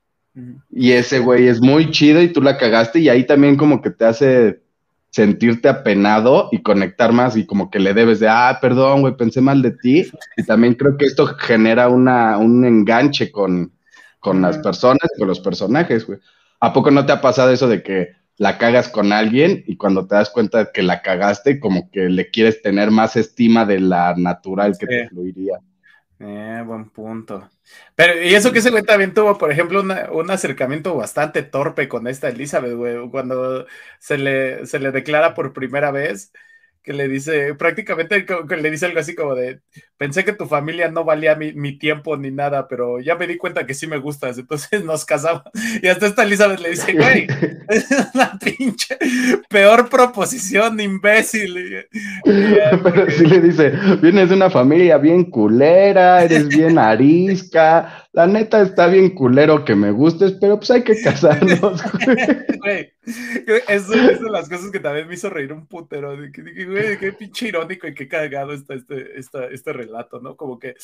[0.70, 3.90] y ese güey es muy chido y tú la cagaste, y ahí también como que
[3.90, 4.60] te hace
[5.10, 9.40] sentirte apenado y conectar más, y como que le debes de, ah, perdón, güey, pensé
[9.40, 13.72] mal de ti, y también creo que esto genera una, un enganche con,
[14.20, 16.18] con las personas, con los personajes, güey.
[16.60, 20.06] ¿A poco no te ha pasado eso de que la cagas con alguien y cuando
[20.06, 23.80] te das cuenta de que la cagaste, como que le quieres tener más estima de
[23.80, 25.58] la natural que te fluiría.
[26.20, 27.48] Eh, buen punto.
[27.94, 32.06] Pero, y eso que ese güey también tuvo, por ejemplo, un acercamiento bastante torpe con
[32.06, 33.66] esta Elizabeth, güey, cuando
[33.98, 36.32] se le, se le declara por primera vez
[36.82, 39.60] que le dice, prácticamente que le dice algo así como de,
[39.98, 43.66] pensé que tu familia no valía mi, tiempo ni nada, pero ya me di cuenta
[43.66, 45.42] que sí me gustas, entonces nos casamos.
[45.82, 47.26] Y hasta esta Elizabeth le dice, güey,
[47.68, 48.96] es una pinche
[49.48, 51.86] peor proposición, imbécil.
[52.24, 58.60] pero sí le dice, vienes de una familia bien culera, eres bien arisca, la neta
[58.62, 61.80] está bien culero que me gustes, pero pues hay que casarnos.
[62.58, 62.92] Güey,
[63.68, 66.20] eso es de las cosas que también me hizo reír un putero.
[66.20, 70.36] Dije, güey, qué pinche irónico y qué cagado está este, este relato, ¿no?
[70.36, 70.74] Como que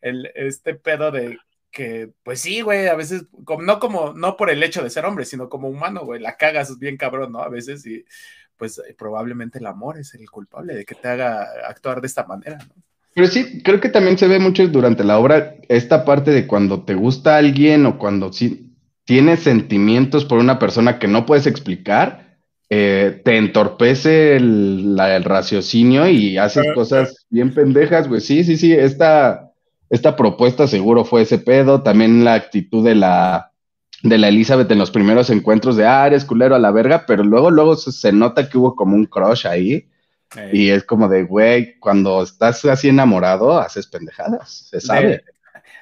[0.00, 1.38] el, este pedo de
[1.70, 5.04] que, pues sí, güey, a veces, como, no como, no por el hecho de ser
[5.04, 7.40] hombre, sino como humano, güey, la cagas bien cabrón, ¿no?
[7.42, 8.02] A veces y
[8.56, 12.56] pues probablemente el amor es el culpable de que te haga actuar de esta manera,
[12.56, 12.87] ¿no?
[13.18, 16.84] Pero sí, creo que también se ve mucho durante la obra esta parte de cuando
[16.84, 22.36] te gusta alguien o cuando sí tienes sentimientos por una persona que no puedes explicar,
[22.70, 28.20] eh, te entorpece el, raciocinio y haces cosas bien pendejas, güey.
[28.20, 29.50] Sí, sí, sí, esta,
[29.90, 31.82] esta propuesta seguro fue ese pedo.
[31.82, 33.50] También la actitud de la,
[34.04, 37.24] de la Elizabeth en los primeros encuentros de, ah, eres culero a la verga, pero
[37.24, 39.88] luego, luego se, nota que hubo como un crush ahí.
[40.52, 45.24] Y es como de, güey, cuando estás así enamorado, haces pendejadas, se sabe.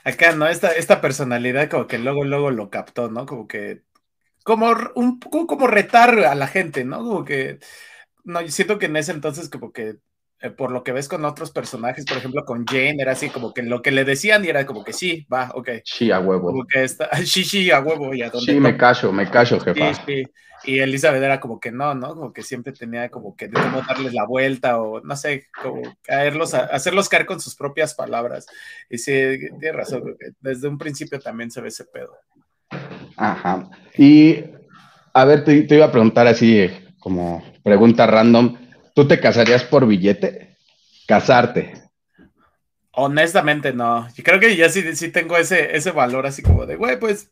[0.05, 0.47] acá, ¿no?
[0.47, 3.27] Esta, esta personalidad como que luego, luego lo captó, ¿no?
[3.27, 3.83] Como que
[4.47, 6.99] como un poco como retar a la gente, ¿no?
[6.99, 7.59] Como que,
[8.25, 9.97] no, yo siento que en ese entonces como que
[10.41, 13.55] eh, por lo que ves con otros personajes, por ejemplo, con Jane, era así como
[13.55, 15.71] que lo que le decían y era como que sí, va, ok.
[15.85, 16.49] Sí, a huevo.
[16.49, 18.15] Como que está, sí, sí, a huevo.
[18.15, 19.95] Y a donde sí, me callo, me callo, jefa.
[19.95, 20.23] Sí, sí.
[20.65, 22.15] Y Elizabeth era como que no, ¿no?
[22.15, 25.83] Como que siempre tenía como que de cómo darles la vuelta o no sé, como
[26.03, 28.47] caerlos, hacerlos caer con sus propias palabras.
[28.91, 29.13] Y sí,
[29.61, 32.17] tiene razón, desde un principio también se ve ese pedo.
[33.17, 33.71] Ajá.
[33.97, 34.45] Y
[35.13, 36.69] a ver, te, te iba a preguntar así
[36.99, 38.66] como pregunta random.
[38.97, 40.57] ¿Tú te casarías por billete?
[41.07, 41.75] Casarte.
[42.93, 44.09] Honestamente, no.
[44.15, 47.31] Yo creo que ya sí, sí tengo ese, ese valor así como de, güey, pues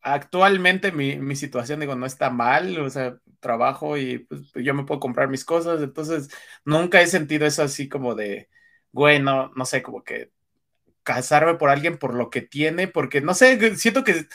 [0.00, 4.84] actualmente mi, mi, situación, digo, no está mal, o sea, trabajo y pues, yo me
[4.84, 6.28] puedo comprar mis cosas, entonces
[6.64, 8.48] nunca he sentido eso así como de,
[8.92, 10.30] güey, no, no sé, como que
[11.02, 14.28] casarme por alguien por lo que tiene, porque no sé, siento que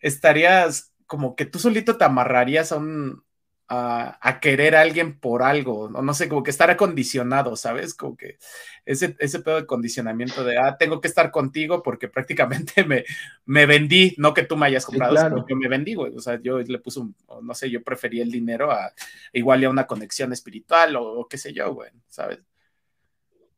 [0.00, 3.24] estarías como que tú solito te amarrarías a un,
[3.68, 7.94] a, querer a alguien por algo, no, no sé, como que estar acondicionado, ¿sabes?
[7.94, 8.36] Como que
[8.84, 13.04] ese, ese pedo de condicionamiento de, ah, tengo que estar contigo porque prácticamente me,
[13.46, 16.14] me vendí, no que tú me hayas comprado, sino que me vendí, güey.
[16.14, 18.92] O sea, yo le puse un, no sé, yo prefería el dinero a
[19.32, 22.40] igual a una conexión espiritual o, qué sé yo, güey, ¿sabes?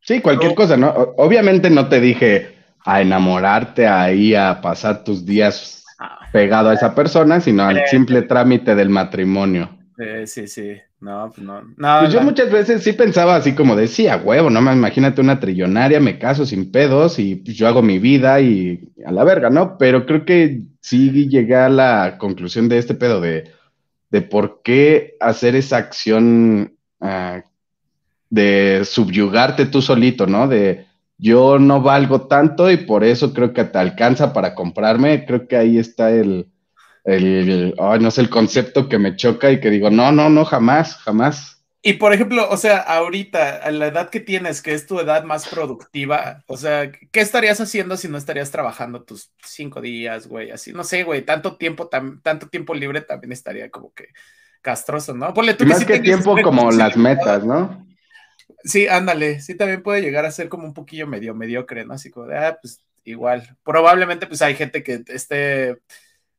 [0.01, 0.90] Sí, cualquier cosa, ¿no?
[1.17, 6.29] Obviamente no te dije a enamorarte ahí, a pasar tus días ah.
[6.31, 9.74] pegado a esa persona, sino al simple trámite del matrimonio.
[9.97, 10.77] Sí, sí, sí.
[11.01, 11.63] No, pues no.
[11.77, 16.01] pues yo muchas veces sí pensaba así como decía, huevo, no me imagínate una trillonaria,
[16.01, 19.77] me caso sin pedos y pues yo hago mi vida y a la verga, ¿no?
[19.79, 23.53] Pero creo que sí llegué a la conclusión de este pedo de,
[24.11, 27.43] de por qué hacer esa acción ah,
[28.31, 30.49] de subyugarte tú solito, ¿no?
[30.49, 30.87] De
[31.19, 35.25] yo no valgo tanto y por eso creo que te alcanza para comprarme.
[35.27, 36.49] Creo que ahí está el,
[37.05, 40.97] el, no sé, el concepto que me choca y que digo, no, no, no, jamás,
[40.97, 41.55] jamás.
[41.87, 45.25] Y por ejemplo, o sea, ahorita, a la edad que tienes, que es tu edad
[45.25, 50.51] más productiva, o sea, ¿qué estarías haciendo si no estarías trabajando tus cinco días, güey?
[50.51, 54.09] Así, no sé, güey, tanto tiempo, tanto tiempo libre también estaría como que
[54.62, 55.35] castroso, ¿no?
[55.35, 57.87] Ponle tú Más que, tiempo como las metas, ¿no?
[58.62, 61.93] Sí, ándale, sí, también puede llegar a ser como un poquillo medio mediocre, ¿no?
[61.93, 63.59] Así como de, ah, pues igual.
[63.62, 65.77] Probablemente, pues hay gente que esté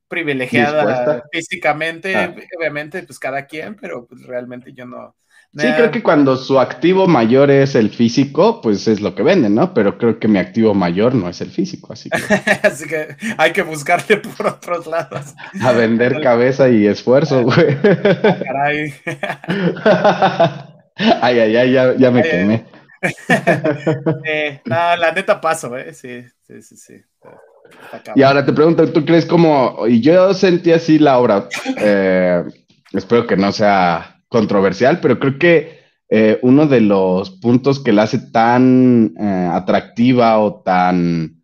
[0.08, 2.34] privilegiada físicamente, ah.
[2.58, 5.16] obviamente, pues cada quien, pero pues realmente yo no.
[5.58, 9.56] Sí, creo que cuando su activo mayor es el físico, pues es lo que venden,
[9.56, 9.74] ¿no?
[9.74, 12.18] Pero creo que mi activo mayor no es el físico, así que.
[12.68, 15.34] así que hay que buscarle por otros lados.
[15.62, 17.78] A vender cabeza y esfuerzo, güey.
[18.24, 18.94] Ah, caray.
[21.22, 22.66] ay, ay, ay, ya, ya me quemé.
[24.66, 25.94] no, la neta paso, ¿eh?
[25.94, 27.02] Sí, sí, sí, sí.
[28.16, 31.48] Y ahora te pregunto, ¿tú crees como, y yo sentí así la obra,
[31.78, 32.44] eh,
[32.94, 38.04] espero que no sea controversial, pero creo que eh, uno de los puntos que la
[38.04, 41.42] hace tan eh, atractiva o tan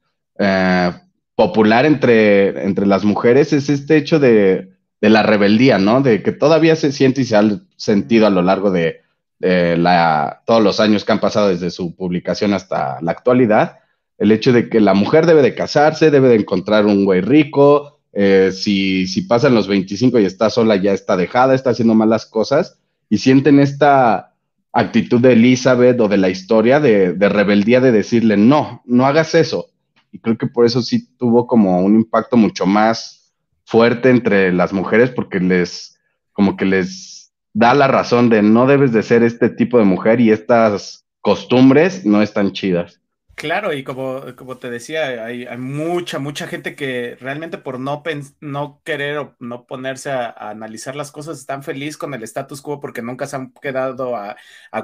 [1.35, 6.01] popular entre, entre las mujeres es este hecho de, de, la rebeldía, ¿no?
[6.01, 7.43] De que todavía se siente y se ha
[7.75, 9.01] sentido a lo largo de,
[9.39, 13.80] la, todos los años que han pasado desde su publicación hasta la actualidad
[14.21, 18.01] el hecho de que la mujer debe de casarse, debe de encontrar un güey rico,
[18.13, 22.79] eh, si, pasan los 25 y está sola, ya está dejada, está haciendo malas cosas,
[23.09, 24.35] y sienten esta
[24.73, 29.33] actitud de Elizabeth o de la historia de, de rebeldía de decirle, no, no hagas
[29.33, 29.71] eso.
[30.11, 33.33] Y creo que por eso sí tuvo como un impacto mucho más
[33.65, 35.97] fuerte entre las mujeres, porque les,
[36.31, 40.21] como que les da la razón de no debes de ser este tipo de mujer
[40.21, 43.00] y estas costumbres no están chidas.
[43.41, 48.03] Claro, y como, como te decía, hay, mucha, mucha gente que realmente por no,
[48.39, 52.79] no querer o no ponerse a, analizar las cosas están feliz con el status quo
[52.79, 54.35] porque nunca se han quedado a,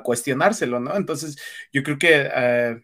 [0.04, 0.96] cuestionárselo, ¿no?
[0.96, 1.38] Entonces,
[1.72, 2.82] yo creo que eh,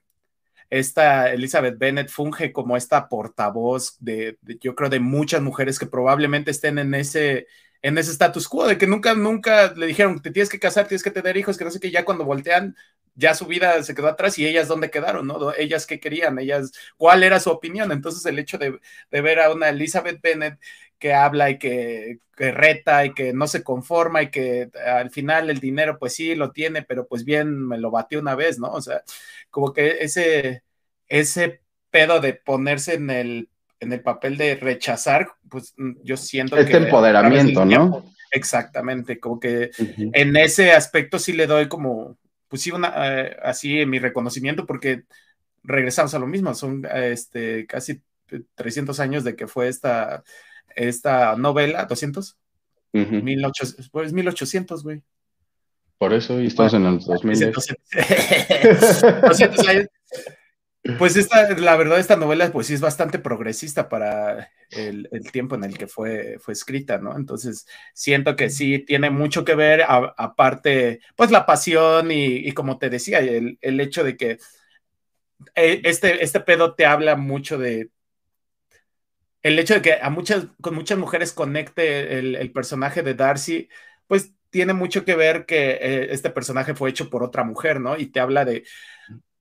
[0.70, 6.52] esta Elizabeth Bennett funge como esta portavoz de, yo creo, de muchas mujeres que probablemente
[6.52, 7.48] estén en ese
[7.84, 11.04] en ese status quo, de que nunca, nunca le dijeron, te tienes que casar, tienes
[11.04, 12.76] que tener hijos, que no sé qué, ya cuando voltean,
[13.16, 15.54] ya su vida se quedó atrás y ellas dónde quedaron, ¿no?
[15.54, 17.92] Ellas qué querían, ellas, cuál era su opinión.
[17.92, 18.80] Entonces el hecho de,
[19.12, 20.60] ver a una Elizabeth Bennett
[20.98, 25.60] que habla y que, reta y que no se conforma y que al final el
[25.60, 28.72] dinero pues sí lo tiene, pero pues bien me lo batió una vez, ¿no?
[28.72, 29.04] O sea,
[29.52, 30.64] como que ese,
[31.08, 33.50] ese pedo de ponerse en el
[33.84, 36.78] en el papel de rechazar, pues mm, yo siento este que...
[36.78, 38.06] empoderamiento, ¿no?
[38.32, 42.18] Exactamente, como que en ese aspecto sí le doy como,
[42.48, 45.04] pues sí, una, eh, así mi reconocimiento, porque
[45.64, 48.02] regresamos a lo mismo, son este, casi
[48.56, 50.24] 300 años de que fue esta,
[50.76, 52.38] esta novela, 200,
[52.94, 55.04] 1800, pues 1800, güey.
[56.00, 57.54] Por eso, y estamos en el 2000.
[60.98, 65.64] Pues esta, la verdad, esta novela, pues sí es bastante progresista para el, tiempo en
[65.64, 67.16] el que fue, fue escrita, ¿no?
[67.16, 72.90] Entonces, siento que sí tiene mucho que ver, aparte, pues la pasión y, como te
[72.90, 74.32] decía, el, hecho de que
[75.56, 77.90] eh, este, este pedo te habla mucho de
[79.42, 83.70] el hecho de que a muchas, con muchas mujeres conecte el, personaje de Darcy,
[84.08, 87.98] pues tiene mucho que ver que eh, este personaje fue hecho por otra mujer, ¿no?
[87.98, 88.64] Y te habla de,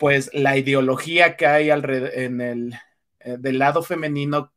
[0.03, 2.75] pues la ideología que hay en el
[3.21, 4.53] eh, del lado femenino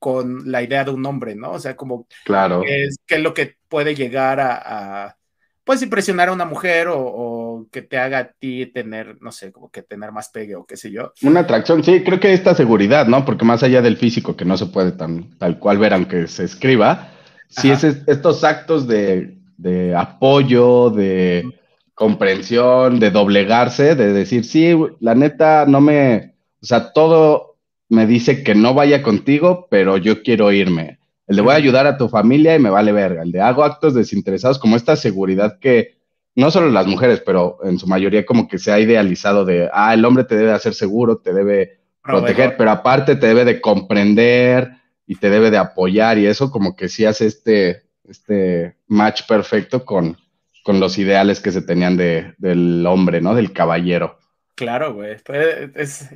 [0.00, 1.52] con la idea de un hombre, ¿no?
[1.52, 2.62] O sea, como claro.
[2.62, 5.16] qué es, es lo que puede llegar a,
[5.62, 9.70] pues impresionar a una mujer o, que te haga a ti tener, no sé, como
[9.70, 11.12] que tener más pegue o qué sé yo.
[11.22, 13.24] Una atracción, sí, creo que esta seguridad, ¿no?
[13.24, 16.42] Porque más allá del físico que no se puede tan tal cual ver aunque se
[16.42, 17.12] escriba,
[17.48, 21.61] sí es estos actos de, de apoyo, de
[22.02, 28.42] comprensión, de doblegarse, de decir, sí, la neta, no me, o sea, todo me dice
[28.42, 30.98] que no vaya contigo, pero yo quiero irme.
[31.28, 33.22] El de voy a ayudar a tu familia y me vale verga.
[33.22, 35.94] El de hago actos desinteresados, como esta seguridad que
[36.34, 39.94] no solo las mujeres, pero en su mayoría como que se ha idealizado de, ah,
[39.94, 44.72] el hombre te debe hacer seguro, te debe proteger, pero aparte te debe de comprender
[45.06, 49.84] y te debe de apoyar y eso como que sí hace este, este match perfecto
[49.84, 50.16] con,
[50.62, 53.34] con los ideales que se tenían de, del hombre, ¿no?
[53.34, 54.18] Del caballero.
[54.54, 55.16] Claro, güey.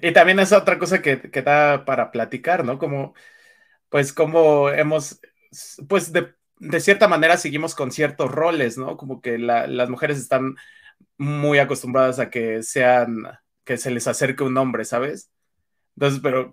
[0.03, 2.79] Y también es otra cosa que, que, da para platicar, ¿no?
[2.79, 3.15] Como,
[3.89, 5.21] pues, como hemos,
[5.89, 6.35] pues, de,
[6.81, 8.97] cierta manera seguimos con ciertos roles, ¿no?
[8.97, 10.57] Como que las mujeres están
[11.19, 13.25] muy acostumbradas a que sean,
[13.65, 15.31] que se les acerque un hombre, ¿sabes?
[15.97, 16.53] Entonces, pero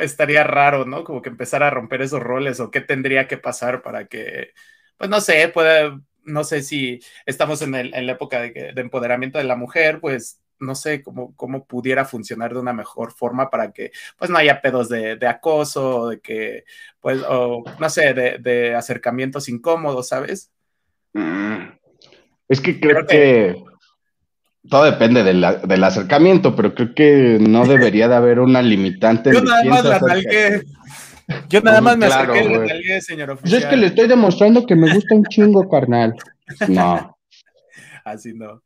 [0.00, 1.04] estaría raro, ¿no?
[1.04, 4.52] Como que empezar a romper esos roles o qué tendría que pasar para que,
[4.96, 9.56] pues, no sé, pueda no sé si estamos en, la época de, empoderamiento de la
[9.56, 14.30] mujer, pues no sé cómo, cómo pudiera funcionar de una mejor forma para que pues
[14.30, 16.64] no haya pedos de, acoso, de que,
[17.00, 20.50] pues, o no sé, de, acercamientos incómodos, ¿sabes?
[21.14, 21.70] Mm.
[22.48, 23.54] Es que creo, que,
[24.68, 29.32] todo depende del acercamiento, pero creo que no debería de haber una limitante.
[29.32, 30.00] Yo nada más la
[31.48, 33.50] yo nada más me acerqué de señor oficial.
[33.50, 36.14] Yo es que le estoy demostrando que me gusta un chingo, carnal.
[36.68, 37.16] No.
[38.04, 38.62] Así no.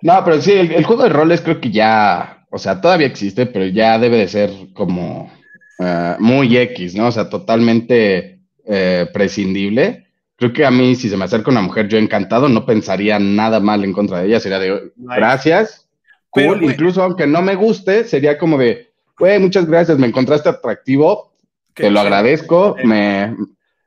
[0.00, 3.66] No, pero sí, el, juego de roles creo que ya, o sea, todavía existe, pero
[3.66, 5.30] ya debe de ser como
[5.78, 7.08] eh, muy X, ¿no?
[7.08, 10.06] O sea, totalmente eh, prescindible.
[10.36, 13.60] Creo que a mí, si se me acerca una mujer, yo encantado, no pensaría nada
[13.60, 15.88] mal en contra de ella, sería de gracias,
[16.30, 21.31] cool, incluso aunque no me guste, sería como de, güey, muchas gracias, me encontraste atractivo,
[21.74, 23.36] te lo agradezco, me,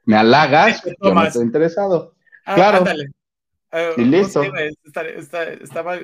[0.06, 2.15] me halagas, yo no estoy interesado.
[2.45, 2.78] Ah, claro.
[2.80, 3.12] Ándale.
[3.71, 4.43] Eh, y listo.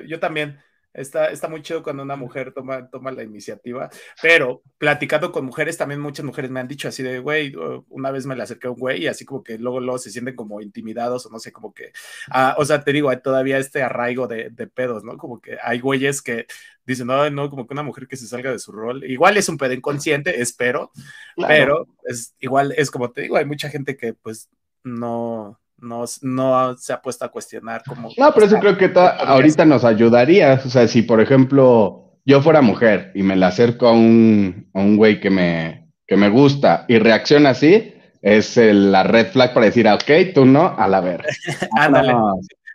[0.06, 0.58] yo también.
[0.94, 3.88] Está, está muy chido cuando una mujer toma, toma la iniciativa,
[4.20, 7.54] pero platicando con mujeres, también muchas mujeres me han dicho así de, güey,
[7.88, 10.10] una vez me la acerqué a un güey y así como que luego, luego se
[10.10, 11.92] sienten como intimidados o no sé, como que,
[12.30, 15.16] ah, o sea, te digo, hay todavía este arraigo de, de pedos, ¿no?
[15.16, 16.46] Como que hay güeyes que
[16.86, 19.48] dicen, no, no, como que una mujer que se salga de su rol, igual es
[19.48, 20.90] un pedo inconsciente, espero,
[21.36, 24.48] pero es, igual es como te digo, hay mucha gente que pues
[24.84, 28.10] no, no, no se ha puesto a cuestionar como...
[28.16, 32.62] No, pero eso creo que ahorita nos ayudaría, o sea, si por ejemplo yo fuera
[32.62, 36.84] mujer y me la acerco a un, a un güey que me, que me gusta
[36.88, 41.00] y reacciona así, es la red flag para decir, ah, ok, tú no, a la
[41.00, 41.26] ver.
[41.76, 42.14] Ándale,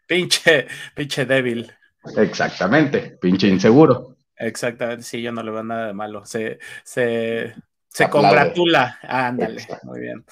[0.06, 1.72] pinche, pinche débil.
[2.15, 4.15] Exactamente, pinche inseguro.
[4.36, 6.26] Exactamente, sí, yo no le veo nada de malo.
[6.26, 7.54] Se, se,
[7.89, 9.00] se congratula.
[9.02, 10.26] ándale, muy bien.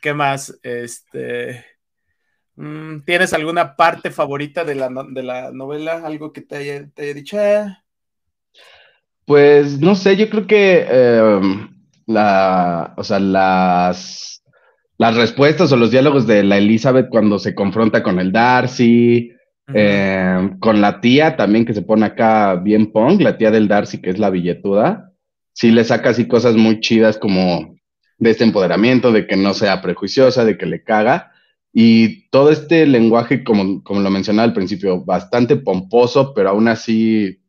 [0.00, 0.58] ¿Qué más?
[0.62, 1.64] Este.
[2.56, 6.02] Mm, ¿Tienes alguna parte favorita de la, de la novela?
[6.04, 6.82] ¿Algo que te haya,
[7.14, 7.38] dicho?
[9.24, 11.70] Pues no sé, yo creo que em,
[12.06, 14.42] la, o sea, las,
[14.98, 19.32] las respuestas o los diálogos de la Elizabeth cuando se confronta con el Darcy,
[19.74, 24.00] eh, con la tía también que se pone acá bien punk, la tía del Darcy
[24.00, 25.12] que es la billetuda,
[25.52, 27.74] sí le saca así cosas muy chidas como
[28.20, 31.32] de este empoderamiento, de que no sea prejuiciosa, de que le caga.
[31.72, 37.40] Y todo este lenguaje, como, como lo mencionaba al principio, bastante pomposo, pero aún así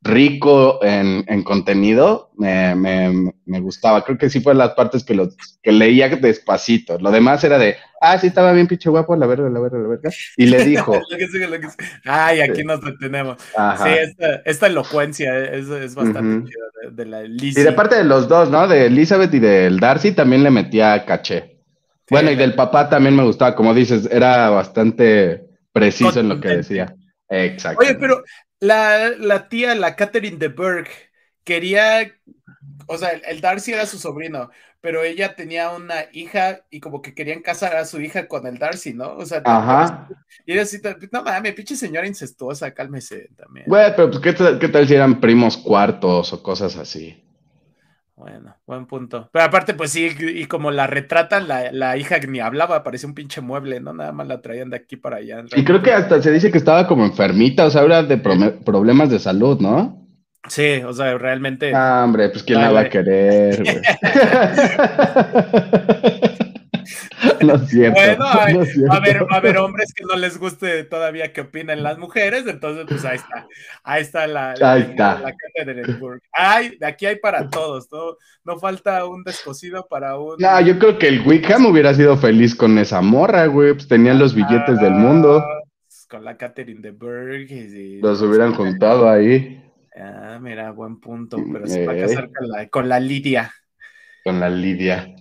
[0.00, 4.04] rico en, contenido, me, gustaba.
[4.04, 5.28] Creo que sí fue las partes que, lo,
[5.62, 6.98] que leía despacito.
[6.98, 9.88] Lo demás era de, ah, sí, estaba bien pinche guapo, la verga, la verga, la
[9.88, 10.10] verga.
[10.36, 11.00] Y le dijo.
[12.04, 13.38] Ay, aquí nos detenemos.
[13.40, 13.88] Sí,
[14.44, 18.66] esta, elocuencia es, bastante chida de, la Y de parte de los dos, ¿no?
[18.66, 21.60] De Elizabeth y del Darcy también le metía caché.
[22.10, 26.48] Bueno, y del papá también me gustaba, como dices, era bastante preciso en lo que
[26.48, 26.94] decía.
[27.28, 27.80] Exacto.
[27.80, 28.22] Oye, pero
[28.60, 30.88] la, tía, la Catherine de Berg,
[31.44, 32.12] quería,
[32.86, 34.50] o sea, el Darcy era su sobrino,
[34.82, 38.58] pero ella tenía una hija y como que querían casar a su hija con el
[38.58, 39.14] Darcy, ¿no?
[39.14, 40.08] O sea, Ajá.
[40.44, 40.78] y ella así,
[41.12, 43.66] no mames, pinche señora incestuosa, cálmese también.
[43.68, 47.22] Bueno, pero pues, ¿qué, ¿qué tal si eran primos cuartos o cosas así?
[48.16, 49.30] Bueno, buen punto.
[49.32, 53.14] Pero aparte, pues sí, y como la retratan, la, la hija ni hablaba, parecía un
[53.14, 53.92] pinche mueble, ¿no?
[53.94, 55.44] Nada más la traían de aquí para allá.
[55.56, 59.10] Y creo que hasta se dice que estaba como enfermita, o sea, era de problemas
[59.10, 60.01] de salud, ¿no?
[60.48, 61.72] Sí, o sea, realmente.
[61.74, 63.62] Ah, hombre, pues quién la va a querer.
[67.42, 68.00] No es cierto.
[68.00, 71.82] Bueno, va, a haber, va a haber hombres que no les guste todavía qué opinan
[71.82, 73.46] las mujeres, entonces pues ahí está.
[73.82, 75.20] Ahí está la, ahí está.
[75.20, 75.98] la, de
[76.32, 78.16] Ay, aquí hay para todos, ¿no?
[78.44, 80.36] No falta un descosido para un.
[80.38, 83.74] No, yo creo que el Wickham hubiera sido feliz con esa morra, güey.
[83.74, 85.44] Pues tenían los billetes del mundo.
[86.08, 87.48] Con la Catherine de Berg.
[88.02, 89.58] los hubieran juntado ahí.
[89.96, 93.52] Ah, mira, buen punto, pero se va a casar con la, con la Lidia.
[94.24, 95.14] Con la Lidia.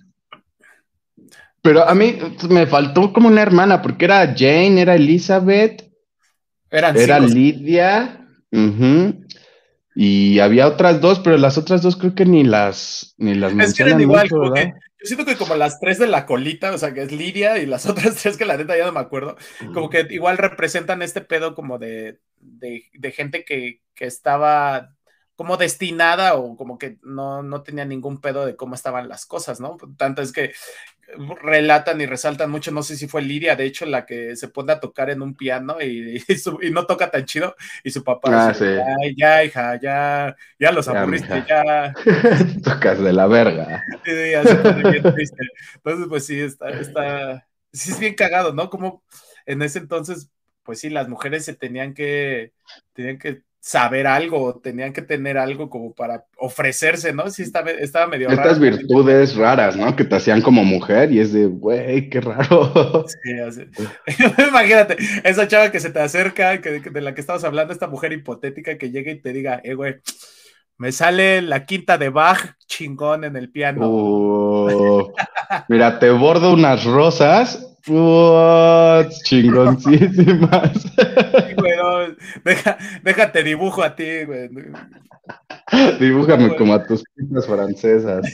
[1.61, 2.17] Pero a mí
[2.49, 5.91] me faltó como una hermana, porque era Jane, era Elizabeth,
[6.69, 8.25] era Lidia,
[9.93, 13.73] y había otras dos, pero las otras dos creo que ni las ni las es
[13.73, 16.77] que eran igual, como que, yo siento que como las tres de la colita, o
[16.77, 19.35] sea, que es Lidia y las otras tres que la neta ya no me acuerdo,
[19.73, 24.95] como que igual representan este pedo como de, de, de gente que, que estaba
[25.35, 29.59] como destinada o como que no, no tenía ningún pedo de cómo estaban las cosas,
[29.59, 29.77] ¿no?
[29.97, 30.53] Tanto es que
[31.41, 34.73] relatan y resaltan mucho, no sé si fue Lidia, de hecho, la que se pone
[34.73, 36.23] a tocar en un piano y,
[36.61, 38.81] y, no toca tan chido, y su papá ah, dice,
[39.17, 41.93] ya, hija, ya, ya los aburriste, ya.
[42.63, 43.83] Tocas de la verga.
[44.05, 45.33] Entonces,
[46.07, 48.69] pues sí, está, está, sí es bien cagado, ¿no?
[48.69, 49.03] Como
[49.45, 50.29] en ese entonces,
[50.63, 52.53] pues sí, las mujeres se tenían que,
[52.93, 57.29] tenían que saber algo, tenían que tener algo como para ofrecerse, ¿no?
[57.29, 59.95] Sí, estaba, estaba medio Estas virtudes raras, ¿no?
[59.95, 63.05] Que te hacían como mujer y es de, güey, qué raro.
[63.07, 63.61] Sí, así.
[64.49, 68.13] Imagínate, esa chava que se te acerca, que, de la que estabas hablando, esta mujer
[68.13, 69.97] hipotética que llega y te diga, eh, güey,
[70.77, 74.65] me sale la quinta de Bach chingón en el piano.
[75.69, 79.09] Mira, te bordo unas rosas What?
[79.23, 80.85] Chingoncísimas.
[82.43, 84.49] deja, déjate dibujo a ti, güey.
[85.99, 88.25] Dibújame como a tus pintas francesas.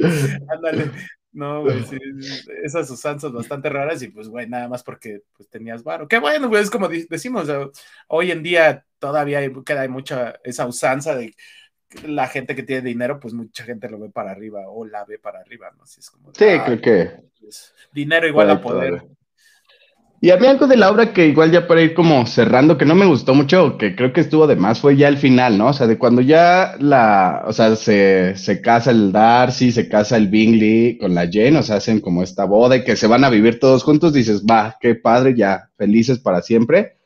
[0.48, 0.90] Ándale.
[1.34, 1.98] No, güey, sí,
[2.62, 6.06] esas usanzas bastante raras y pues, güey, nada más porque pues tenías varo.
[6.06, 7.48] Qué bueno, güey, es como decimos,
[8.06, 11.34] hoy en día todavía queda mucha esa usanza de
[12.06, 15.18] la gente que tiene dinero, pues mucha gente lo ve para arriba o la ve
[15.18, 15.84] para arriba, ¿no?
[15.84, 17.10] es como, sí, creo que.
[17.40, 19.04] Pues, dinero igual a poder.
[20.20, 22.86] Y a mí algo de la obra que igual ya para ir como cerrando, que
[22.86, 25.66] no me gustó mucho, que creo que estuvo de más, fue ya el final, ¿no?
[25.66, 30.16] O sea, de cuando ya la, o sea, se, se casa el Darcy, se casa
[30.16, 33.22] el Bingley con la Jane, o sea, hacen como esta boda y que se van
[33.22, 36.96] a vivir todos juntos, dices, va, qué padre, ya, felices para siempre,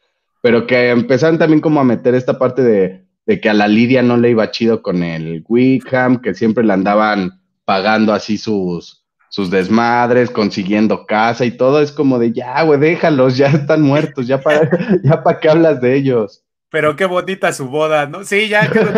[0.41, 4.01] pero que empezaron también como a meter esta parte de, de que a la Lidia
[4.03, 9.51] no le iba chido con el Wickham, que siempre le andaban pagando así sus, sus
[9.51, 14.41] desmadres, consiguiendo casa y todo, es como de ya, güey, déjalos, ya están muertos, ya
[14.41, 14.70] para,
[15.05, 16.43] ya para qué hablas de ellos.
[16.70, 18.24] Pero qué bonita su boda, ¿no?
[18.24, 18.93] Sí, ya quedó,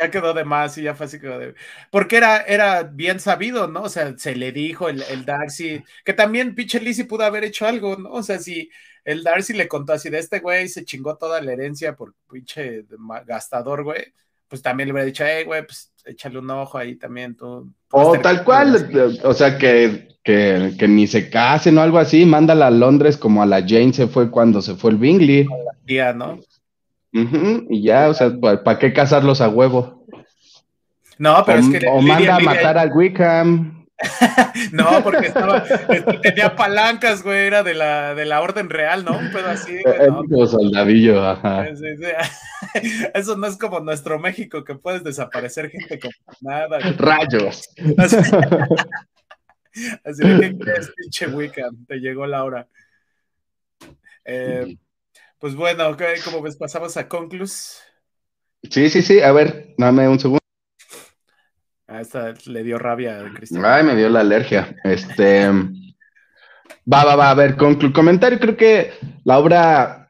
[0.00, 1.54] ya quedó de más y ya fue así como de...
[1.90, 3.82] Porque era, era bien sabido, ¿no?
[3.82, 7.66] O sea, se le dijo el, el Darcy, que también pinche Lizzie pudo haber hecho
[7.66, 8.10] algo, ¿no?
[8.10, 8.70] O sea, si
[9.04, 12.84] el Darcy le contó así de este güey se chingó toda la herencia por pinche
[13.26, 14.12] gastador, güey,
[14.48, 17.72] pues también le hubiera dicho, hey, güey, pues échale un ojo ahí también tú.
[17.90, 22.66] O tal cual, o sea, que, que, que, ni se casen o algo así, mándala
[22.66, 25.44] a Londres como a la Jane se fue cuando se fue el Bingley.
[25.44, 26.38] La tía, ¿no?
[27.12, 30.00] y ya, o sea, ¿para qué casarlos a huevo?
[31.18, 31.86] No, pero es que.
[31.88, 33.79] O manda a matar al Wickham.
[34.72, 35.64] no, porque estaba,
[36.22, 39.18] tenía palancas, güey, era de la, de la orden real, ¿no?
[39.18, 41.66] Un pedo así, güey, soldadillo, ajá.
[43.14, 46.78] Eso no es como nuestro México, que puedes desaparecer gente con nada.
[46.96, 47.68] Rayos.
[47.98, 48.16] Así,
[50.22, 52.68] de que pinche Wiccan, te llegó la hora.
[54.24, 54.76] Eh,
[55.38, 57.78] pues bueno, como ves, pasamos a Conclus.
[58.70, 60.39] Sí, sí, sí, a ver, dame un segundo.
[61.90, 63.64] Ah, esta le dio rabia a Cristian.
[63.64, 64.76] Ay, me dio la alergia.
[64.84, 65.48] Este.
[65.50, 67.30] Va, va, va.
[67.30, 68.92] A ver, con comentario, creo que
[69.24, 70.08] la obra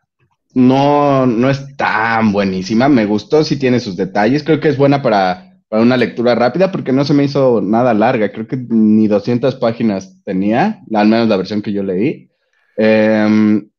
[0.52, 2.90] no, no es tan buenísima.
[2.90, 4.44] Me gustó, sí tiene sus detalles.
[4.44, 7.94] Creo que es buena para, para una lectura rápida porque no se me hizo nada
[7.94, 8.30] larga.
[8.30, 12.30] Creo que ni 200 páginas tenía, al menos la versión que yo leí.
[12.76, 13.70] Em,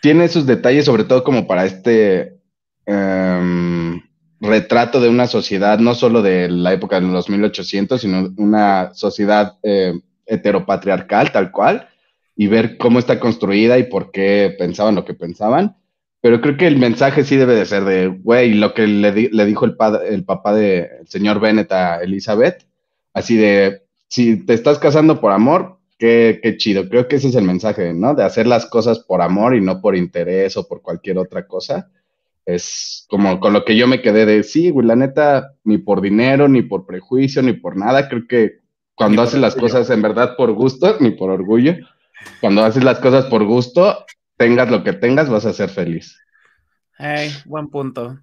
[0.00, 2.38] tiene sus detalles, sobre todo como para este
[2.86, 4.00] em,
[4.44, 9.58] retrato de una sociedad, no solo de la época de los 1800, sino una sociedad
[9.62, 9.94] eh,
[10.26, 11.88] heteropatriarcal, tal cual,
[12.36, 15.76] y ver cómo está construida y por qué pensaban lo que pensaban.
[16.20, 19.64] Pero creo que el mensaje sí debe de ser de, güey, lo que le, dijo
[19.66, 19.76] el,
[20.08, 22.66] el papá del señor Bennett a Elizabeth,
[23.12, 26.88] así de, si te estás casando por amor, qué, qué chido.
[26.88, 28.14] Creo que ese es el mensaje, ¿no?
[28.14, 31.90] De hacer las cosas por amor y no por interés o por cualquier otra cosa.
[32.46, 36.00] Es como con lo que yo me quedé de, sí, güey, la neta, ni por
[36.00, 38.08] dinero, ni por prejuicio, ni por nada.
[38.08, 38.60] Creo que
[38.94, 41.76] cuando haces las cosas en verdad por gusto, ni por orgullo,
[42.40, 44.04] cuando haces las cosas por gusto,
[44.36, 46.18] tengas lo que tengas, vas a ser feliz.
[46.98, 48.20] Ay, buen punto.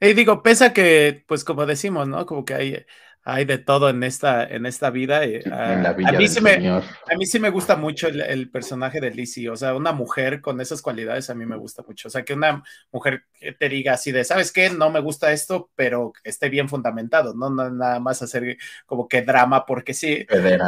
[0.00, 2.26] Y digo, pese que, pues como decimos, ¿no?
[2.26, 2.84] Como que hay,
[3.24, 5.24] hay de todo en esta, en esta vida.
[5.24, 6.82] Eh, a, a, mí sí me, a,
[7.16, 9.48] mí sí me, gusta mucho el, personaje de Lizzie.
[9.48, 12.08] O sea, una mujer con esas cualidades a mí me gusta mucho.
[12.08, 14.70] O sea, que una mujer que te diga así de, ¿sabes qué?
[14.70, 17.48] No me gusta esto, pero esté bien fundamentado, ¿no?
[17.48, 18.56] no nada más hacer
[18.86, 20.26] como que drama porque sí.
[20.28, 20.58] Eh,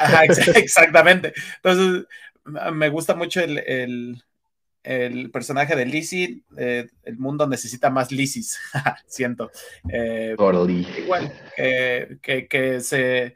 [0.00, 0.24] ajá,
[0.56, 1.32] exactamente.
[1.56, 2.06] Entonces,
[2.44, 4.22] me gusta mucho el el
[5.32, 8.58] personaje de Lizzie, eh, el mundo necesita más Lizzie's,
[9.06, 9.50] siento.
[9.88, 10.36] Eh,
[10.98, 13.34] igual, que, que, se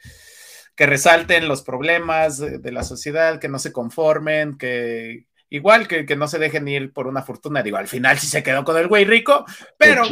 [0.74, 6.16] que resalten los problemas de la sociedad, que no se conformen, que igual que, que
[6.16, 7.62] no se dejen ir por una fortuna.
[7.62, 9.44] Digo, al final sí se quedó con el güey rico,
[9.78, 10.05] pero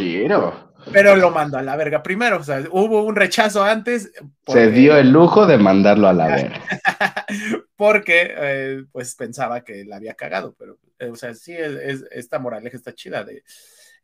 [0.93, 2.39] pero lo mandó a la verga primero.
[2.39, 4.13] O sea, hubo un rechazo antes.
[4.47, 6.61] Se dio el lujo de mandarlo a la verga.
[7.77, 10.55] porque, eh, pues, pensaba que la había cagado.
[10.59, 13.43] Pero, o sea, sí, es, esta moraleja está chida de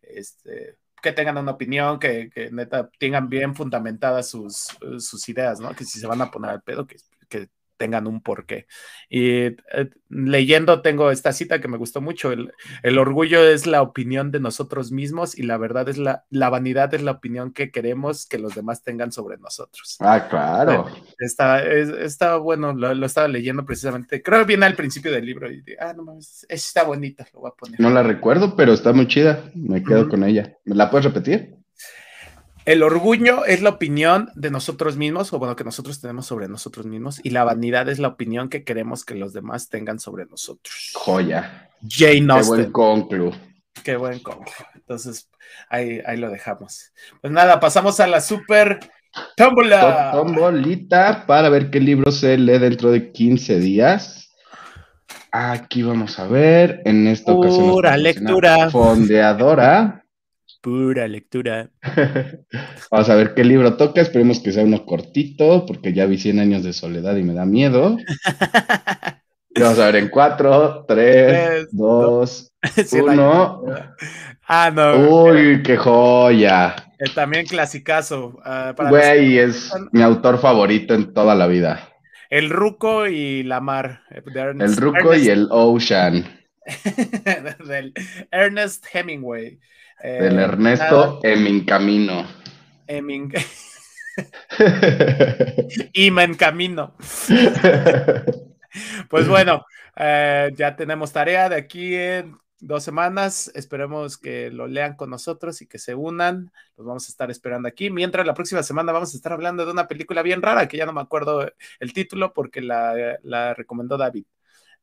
[0.03, 4.68] este, que tengan una opinión, que, que neta tengan bien fundamentadas sus,
[4.99, 5.74] sus ideas, ¿no?
[5.74, 6.97] Que si se van a poner al pedo, que
[7.82, 8.68] tengan un porqué.
[9.10, 9.56] Y eh,
[10.08, 12.52] leyendo tengo esta cita que me gustó mucho, el,
[12.84, 16.94] el, orgullo es la opinión de nosotros mismos y la verdad es la, la vanidad
[16.94, 19.96] es la opinión que queremos que los demás tengan sobre nosotros.
[19.98, 20.86] Ah, claro.
[21.18, 25.64] está, está bueno, lo, estaba leyendo precisamente, creo que viene al principio del libro y
[25.80, 27.80] ah, no mames, está bonita, lo voy a poner.
[27.80, 30.56] No la recuerdo, pero está muy chida, me quedo con ella.
[30.64, 31.61] ¿Me la puedes repetir?
[32.64, 36.86] El orgullo es la opinión de nosotros mismos, o bueno, que nosotros tenemos sobre nosotros
[36.86, 40.92] mismos, y la vanidad es la opinión que queremos que los demás tengan sobre nosotros.
[40.94, 41.70] Joya.
[41.88, 42.56] Jane Austen.
[42.56, 43.32] Qué buen conclu.
[43.82, 44.52] Qué buen conclu.
[44.76, 45.28] Entonces,
[45.68, 46.92] ahí, ahí lo dejamos.
[47.20, 48.78] Pues nada, pasamos a la super
[49.36, 50.12] tómbola.
[50.12, 54.30] Tombolita para ver qué libro se lee dentro de 15 días.
[55.32, 57.70] Aquí vamos a ver, en esta ocasión.
[57.70, 58.70] Pura lectura.
[58.70, 60.01] Fondeadora.
[60.62, 61.70] Pura lectura.
[62.90, 64.00] Vamos a ver qué libro toca.
[64.00, 67.44] Esperemos que sea uno cortito, porque ya vi 100 años de soledad y me da
[67.44, 67.96] miedo.
[69.56, 72.52] vamos a ver en 4, 3, 2,
[72.92, 73.64] 1.
[74.46, 75.24] Ah, no.
[75.24, 76.76] Uy, qué joya.
[77.00, 78.38] Eh, también clasicazo.
[78.46, 81.88] Uh, Güey, es mi autor favorito en toda la vida.
[82.30, 84.02] El Ruco y la Mar.
[84.10, 84.22] Eh,
[84.60, 86.24] el Ruco y el Ocean.
[87.66, 87.92] Del
[88.30, 89.58] Ernest Hemingway.
[90.03, 92.26] Del eh, Ernesto Emincamino.
[92.86, 93.32] Emin...
[95.94, 96.94] en Camino.
[99.09, 99.64] pues bueno,
[99.96, 103.50] eh, ya tenemos tarea de aquí en dos semanas.
[103.55, 106.50] Esperemos que lo lean con nosotros y que se unan.
[106.76, 107.88] Los vamos a estar esperando aquí.
[107.88, 110.86] Mientras la próxima semana vamos a estar hablando de una película bien rara que ya
[110.86, 111.48] no me acuerdo
[111.78, 114.24] el título porque la, la recomendó David.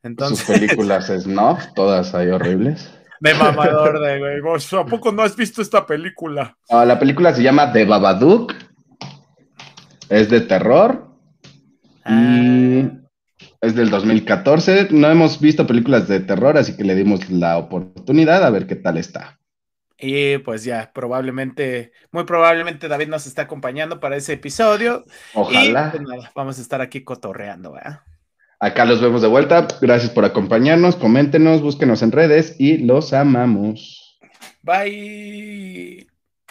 [0.02, 0.40] Entonces...
[0.40, 1.58] Sus películas ¿no?
[1.76, 2.90] todas hay horribles
[3.20, 4.80] de mamador de, güey.
[4.80, 6.58] ¿A poco no has visto esta película?
[6.70, 8.54] la película se llama The Babadook.
[10.10, 11.08] Es de terror.
[12.06, 12.92] Y ah.
[13.62, 14.88] es del 2014.
[14.92, 18.76] No hemos visto películas de terror, así que le dimos la oportunidad a ver qué
[18.76, 19.40] tal está.
[20.02, 25.04] Y pues ya, probablemente, muy probablemente David nos está acompañando para ese episodio.
[25.34, 25.92] Ojalá.
[25.94, 28.00] Y, pues, vamos a estar aquí cotorreando, ¿verdad?
[28.60, 29.68] Acá los vemos de vuelta.
[29.82, 30.96] Gracias por acompañarnos.
[30.98, 34.20] Coméntenos, búsquenos en redes y los amamos.
[34.64, 36.09] Bye.